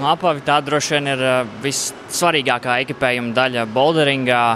No 0.00 0.08
apavi 0.10 0.42
tā 0.42 0.56
droši 0.64 0.96
vien 0.96 1.10
ir 1.12 1.20
uh, 1.22 1.34
vissvarīgākā 1.62 2.80
ekipējuma 2.86 3.34
daļa 3.36 3.66
boulderingā. 3.74 4.46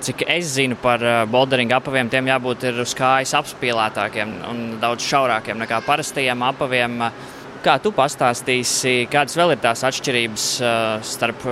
Cik 0.00 0.24
es 0.32 0.54
zinu 0.56 0.78
par 0.80 1.02
uh, 1.04 1.18
boulderinga 1.30 1.76
apaviem, 1.78 2.08
tiem 2.10 2.30
jābūt 2.32 2.64
uz 2.72 2.94
kājas 2.96 3.36
apspīlētākiem 3.38 4.32
un 4.48 4.64
daudz 4.80 5.04
šaurākiem 5.04 5.60
nekā 5.60 5.82
parastajiem 5.86 6.48
apaviem. 6.48 6.96
Uh, 7.06 7.36
Kā 7.60 7.74
tu 7.76 7.90
pastāstīsi, 7.92 9.04
kādas 9.12 9.36
vēl 9.36 9.50
ir 9.52 9.58
tās 9.60 9.82
atšķirības 9.84 10.44
uh, 10.64 11.02
starp 11.04 11.42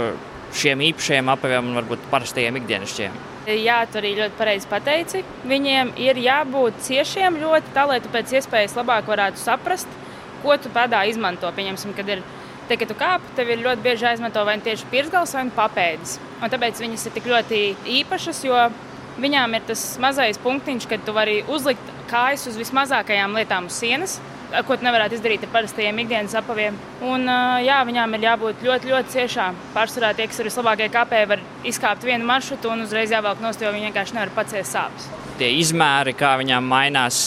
šiem 0.57 0.81
īpašiem 0.87 1.29
apaviem 1.29 1.67
un 1.69 1.77
varbūt 1.77 2.07
parastajiem 2.09 2.57
ikdienišķiem? 2.63 3.19
Jā, 3.49 3.83
tu 3.93 4.01
arī 4.01 4.15
ļoti 4.17 4.39
pareizi 4.39 4.71
pateici. 4.71 5.21
Viņiem 5.49 5.91
ir 6.01 6.21
jābūt 6.25 6.81
ciešiem 6.87 7.37
ļoti, 7.43 7.75
tā 7.77 7.85
lai 7.91 7.99
tu 8.05 8.13
pēc 8.13 8.33
iespējas 8.41 8.77
labāk 8.79 9.09
varētu 9.09 9.41
saprast, 9.43 9.99
ko 10.41 10.57
tu 10.57 10.73
padā 10.73 11.03
izmanto. 11.11 11.51
Pieņemsim, 11.57 11.93
kad 11.97 12.09
ir 12.13 12.25
te, 12.71 12.77
kad 12.81 12.89
tu 12.89 12.97
kāp, 12.97 13.29
tev 13.37 13.53
ir 13.53 13.61
ļoti 13.67 13.85
bieži 13.85 14.09
jāizmanto 14.09 14.47
vai 14.49 14.57
nu 14.57 14.65
tieši 14.65 14.89
pirsgals 14.89 15.37
vai 15.37 15.45
nu 15.51 15.55
papēdis. 15.57 16.17
Un 16.41 16.53
tāpēc 16.53 16.81
viņas 16.85 17.05
ir 17.09 17.17
tik 17.19 17.29
ļoti 17.29 17.61
īpašas, 18.01 18.43
jo 18.49 18.65
viņām 19.21 19.61
ir 19.61 19.69
tas 19.69 19.85
mazais 20.01 20.41
punktiņš, 20.41 20.89
kad 20.89 21.05
tu 21.05 21.13
vari 21.17 21.43
uzlikt 21.53 21.95
kājas 22.09 22.49
uz 22.49 22.57
vismazākajām 22.61 23.37
lietām 23.37 23.69
uz 23.69 23.77
sienas 23.81 24.19
ko 24.67 24.77
tu 24.77 24.87
nevarētu 24.87 25.19
izdarīt 25.19 25.45
ar 25.45 25.53
parastajiem 25.53 26.03
ikdienas 26.05 26.37
apaviem. 26.41 26.77
Un, 27.05 27.29
jā, 27.65 27.79
viņām 27.89 28.17
ir 28.17 28.29
jābūt 28.29 28.65
ļoti, 28.65 28.93
ļoti 28.93 29.17
ciešām. 29.17 29.63
Pārsvarā 29.77 30.15
tie, 30.17 30.29
kas 30.31 30.41
ir 30.41 30.51
vislabākie 30.51 30.91
kāpēji, 30.95 31.33
var 31.35 31.47
izkāpt 31.69 32.07
vienu 32.09 32.29
maršrutu 32.29 32.73
un 32.73 32.87
uzreiz 32.89 33.13
jāvelk 33.15 33.45
nost, 33.45 33.63
jo 33.63 33.75
viņi 33.75 33.91
vienkārši 33.91 34.19
nevar 34.19 34.33
paciest 34.41 34.77
sāpes. 34.77 35.28
Tie 35.39 35.49
izmēri, 35.61 36.15
kā 36.19 36.35
viņām 36.41 36.69
mainās. 36.69 37.21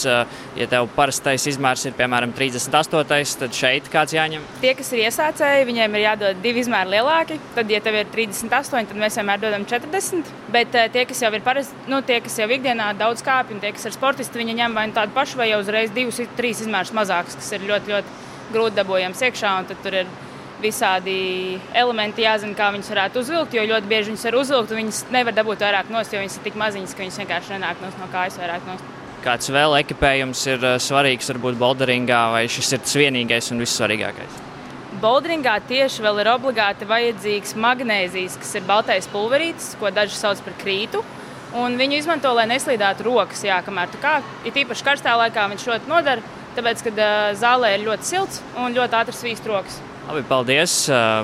Ja 0.58 0.66
tev 0.68 0.88
parastais 0.96 1.46
izmērs 1.48 1.86
ir 1.88 1.94
piemēram 1.96 2.34
38, 2.36 3.38
tad 3.40 3.56
šeit 3.56 3.88
kāds 3.92 4.14
jāņem? 4.16 4.44
Tie, 4.60 4.74
kas 4.78 4.92
ir 4.92 5.06
iesācēji, 5.06 5.68
viņiem 5.68 5.96
ir 5.96 6.04
jādod 6.04 6.42
divi 6.44 6.60
izmēri 6.62 6.92
lielāki. 6.96 7.38
Tad, 7.56 7.72
ja 7.72 7.80
tev 7.84 7.96
ir 8.02 8.10
38, 8.12 8.90
tad 8.90 9.00
mēs 9.00 9.16
vienmēr 9.20 9.40
dodam 9.42 9.64
40. 9.68 10.32
Bet 10.52 10.74
tie, 10.94 11.06
kas 11.08 11.22
jau 11.24 11.32
ir 11.32 11.44
parasti, 11.46 11.86
nu, 11.92 12.02
tie, 12.06 12.20
kas 12.24 12.36
jau 12.42 12.50
ikdienā 12.52 12.92
daudz 13.00 13.24
kāpj, 13.24 13.56
un 13.56 13.62
tie, 13.64 13.72
kas 13.76 13.88
ir 13.88 13.96
sportisti, 13.96 14.42
viņi 14.42 14.58
ņem 14.60 14.76
vai 14.76 14.88
nu 14.90 14.98
tādu 14.98 15.16
pašu, 15.16 15.40
vai 15.40 15.48
jau 15.52 15.62
uzreiz 15.64 15.94
divus, 15.96 16.20
trīs 16.36 16.60
izmērus 16.64 16.92
mazākus, 16.96 17.38
kas 17.40 17.54
ir 17.56 17.64
ļoti, 17.70 17.96
ļoti 17.96 18.20
grūti 18.52 18.78
dabūjams 18.80 19.24
iekšā. 19.28 19.54
Tad 19.70 19.82
tur 19.84 20.02
ir 20.02 20.12
visādi 20.62 21.16
elementi 21.74 22.24
jāzina, 22.24 22.56
kā 22.56 22.70
viņas 22.74 22.90
varētu 22.94 23.22
uzvilkt. 23.22 23.56
Jo 23.58 23.66
ļoti 23.68 23.90
bieži 23.90 24.12
viņas 24.12 24.26
var 24.28 24.38
uzvilkt, 24.40 24.72
un 24.72 24.82
viņas 24.84 25.04
nevar 25.14 25.36
dabūt 25.36 25.64
vairāk 25.66 25.92
nost, 25.92 26.14
jo 26.14 26.22
viņas 26.22 26.38
ir 26.38 26.46
tik 26.46 26.58
maziņas, 26.62 26.94
ka 26.96 27.04
viņas 27.04 27.22
vienkārši 27.22 27.56
nenāk 27.56 27.82
no 27.84 28.10
kājas 28.14 28.38
vairāk 28.40 28.66
nost. 28.70 28.92
Kāds 29.22 29.52
vēl 29.54 29.76
ekipējums 29.78 30.40
ir 30.50 30.64
eh, 30.66 30.78
svarīgs, 30.82 31.28
varbūt 31.30 31.58
bolderingā, 31.60 32.22
vai 32.34 32.46
šis 32.50 32.72
ir 32.74 32.80
tas 32.82 32.96
vienīgais 32.98 33.52
un 33.54 33.62
vissvarīgākais? 33.62 34.40
Bolderingā 35.02 35.54
tieši 35.68 36.02
vēl 36.02 36.18
ir 36.22 36.30
obligāti 36.32 36.86
vajadzīgs 36.90 37.54
magnēzijas, 37.58 38.34
kas 38.42 38.56
ir 38.58 38.66
baltais 38.66 39.06
pulverītis, 39.10 39.76
ko 39.78 39.90
daži 39.94 40.18
sauc 40.18 40.42
par 40.42 40.58
krītu. 40.58 41.04
Un 41.58 41.76
viņu 41.78 41.98
izmanto, 42.00 42.32
lai 42.34 42.48
neslīdētu 42.50 43.06
rokas, 43.06 43.44
jā, 43.44 43.60
kamēr 43.62 43.90
tu 43.92 44.00
kā. 44.02 44.18
Ir 44.48 44.62
īpaši 44.64 44.86
karstā 44.86 45.14
laikā 45.20 45.46
viņš 45.52 45.68
ļoti 45.68 45.90
nodara, 45.90 46.34
tāpēc, 46.56 46.84
ka 46.86 46.92
uh, 46.94 47.30
zālē 47.38 47.74
ir 47.76 47.86
ļoti 47.86 48.08
silts 48.08 48.40
un 48.56 48.74
ļoti 48.74 48.98
ātri 49.02 49.18
svīst 49.18 49.48
rokas. 49.50 49.78
Labi, 50.08 50.22
paldies. 50.26 50.72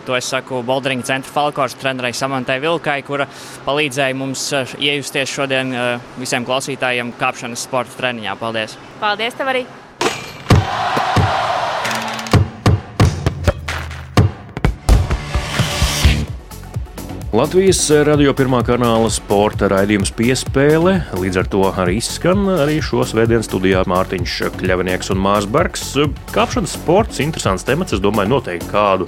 To 0.06 0.14
es 0.16 0.28
saku 0.30 0.62
Boldringa 0.62 1.02
centra 1.04 1.32
Falkors 1.32 1.74
trenerai 1.74 2.12
Samantai 2.14 2.60
Vilkai, 2.62 3.00
kura 3.02 3.26
palīdzēja 3.66 4.14
mums 4.16 4.44
iejusties 4.78 5.34
šodien 5.34 5.74
visiem 6.20 6.46
klausītājiem 6.46 7.10
kāpšanas 7.18 7.66
sporta 7.66 7.98
treniņā. 7.98 8.38
Paldies! 8.38 8.78
Paldies 9.02 9.34
tev 9.34 9.50
arī! 9.54 9.66
Latvijas 17.28 17.82
radio 18.08 18.32
pirmā 18.32 18.62
kanāla 18.64 19.10
sporta 19.12 19.66
raidījums 19.68 20.08
piespēle. 20.16 20.94
Līdz 21.20 21.36
ar 21.42 21.48
to 21.52 21.58
arī 21.68 21.98
izskan 21.98 22.46
arī 22.54 22.78
šo 22.80 23.02
svētdienu 23.04 23.44
studijā 23.44 23.82
Mārtiņš 23.84 24.36
Kļavinieks 24.56 25.12
un 25.12 25.20
Mārsbergs. 25.20 25.82
Kāpšanas 26.32 26.78
sports, 26.78 27.20
interesants 27.20 27.66
temats. 27.68 27.92
Es 27.92 28.00
domāju, 28.00 28.30
noteikti 28.32 28.70
kādu 28.70 29.04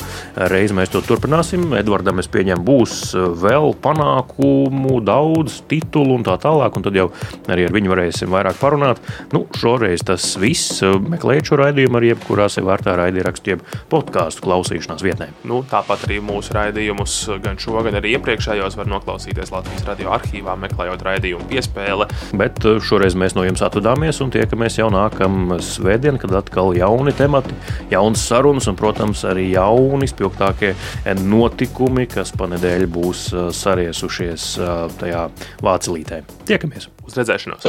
reizi 0.52 0.76
mēs 0.76 0.92
to 0.92 1.00
turpināsim. 1.00 1.70
Edvardam, 1.78 2.20
es 2.20 2.28
pieņemu, 2.28 2.60
būs 2.66 2.98
vēl 3.40 3.72
panākumu, 3.80 5.00
daudz 5.00 5.62
titulu 5.72 6.18
un 6.18 6.28
tā 6.28 6.36
tālāk, 6.44 6.76
un 6.76 6.84
tad 6.84 7.00
jau 7.00 7.08
arī 7.48 7.70
ar 7.70 7.74
viņu 7.78 7.94
varēsim 7.94 8.36
vairāk 8.36 8.60
parunāt. 8.60 9.00
Nu, 9.32 9.46
šoreiz 9.56 10.04
tas 10.04 10.28
viss. 10.36 10.84
Meklējiet 10.84 11.48
šo 11.48 11.62
raidījumu 11.62 12.02
arī 12.02 12.12
jebkurā 12.12 12.50
sev 12.52 12.68
vērtā 12.68 13.00
raidierakstu, 13.00 13.56
jeb 13.56 13.64
podkāstu 13.88 14.44
klausīšanās 14.44 15.08
vietnē. 15.08 15.32
Nu, 15.48 15.64
tāpat 15.72 16.04
arī 16.10 16.20
mūsu 16.20 16.52
raidījumus 16.60 17.18
gan 17.40 17.56
šo, 17.56 17.80
gan 17.80 17.96
arī 18.10 18.18
iepriekšējos 18.18 18.76
var 18.78 18.88
noklausīties 18.90 19.52
Latvijas 19.52 19.84
radio 19.86 20.10
arhīvā, 20.14 20.56
meklējot 20.58 21.02
raidījumu 21.06 21.46
piespēle. 21.50 22.08
Bet 22.36 22.64
eh, 22.66 22.80
šoreiz 22.82 23.14
mēs 23.18 23.36
no 23.36 23.44
jums 23.46 23.62
atvadāmies 23.62 24.20
un 24.24 24.30
tiekamies 24.34 24.78
jau 24.80 24.90
nākamā 24.90 25.60
svētdiena, 25.62 26.18
kad 26.20 26.34
atkal 26.34 26.74
jauni 26.76 27.12
temati, 27.16 27.54
jaunas 27.92 28.24
sarunas 28.26 28.68
un, 28.70 28.78
protams, 28.78 29.24
arī 29.28 29.50
jauni 29.52 30.08
spilgtākie 30.10 30.74
notikumi, 31.20 32.08
kas 32.10 32.34
pa 32.36 32.50
nedēļu 32.50 32.90
būs 32.90 33.28
eh, 33.32 33.48
sariesušies 33.54 34.50
eh, 34.58 34.66
tajā 35.00 35.28
vācelītē. 35.62 36.24
Tiekamies! 36.50 36.90
Uz 37.06 37.20
redzēšanos! 37.20 37.68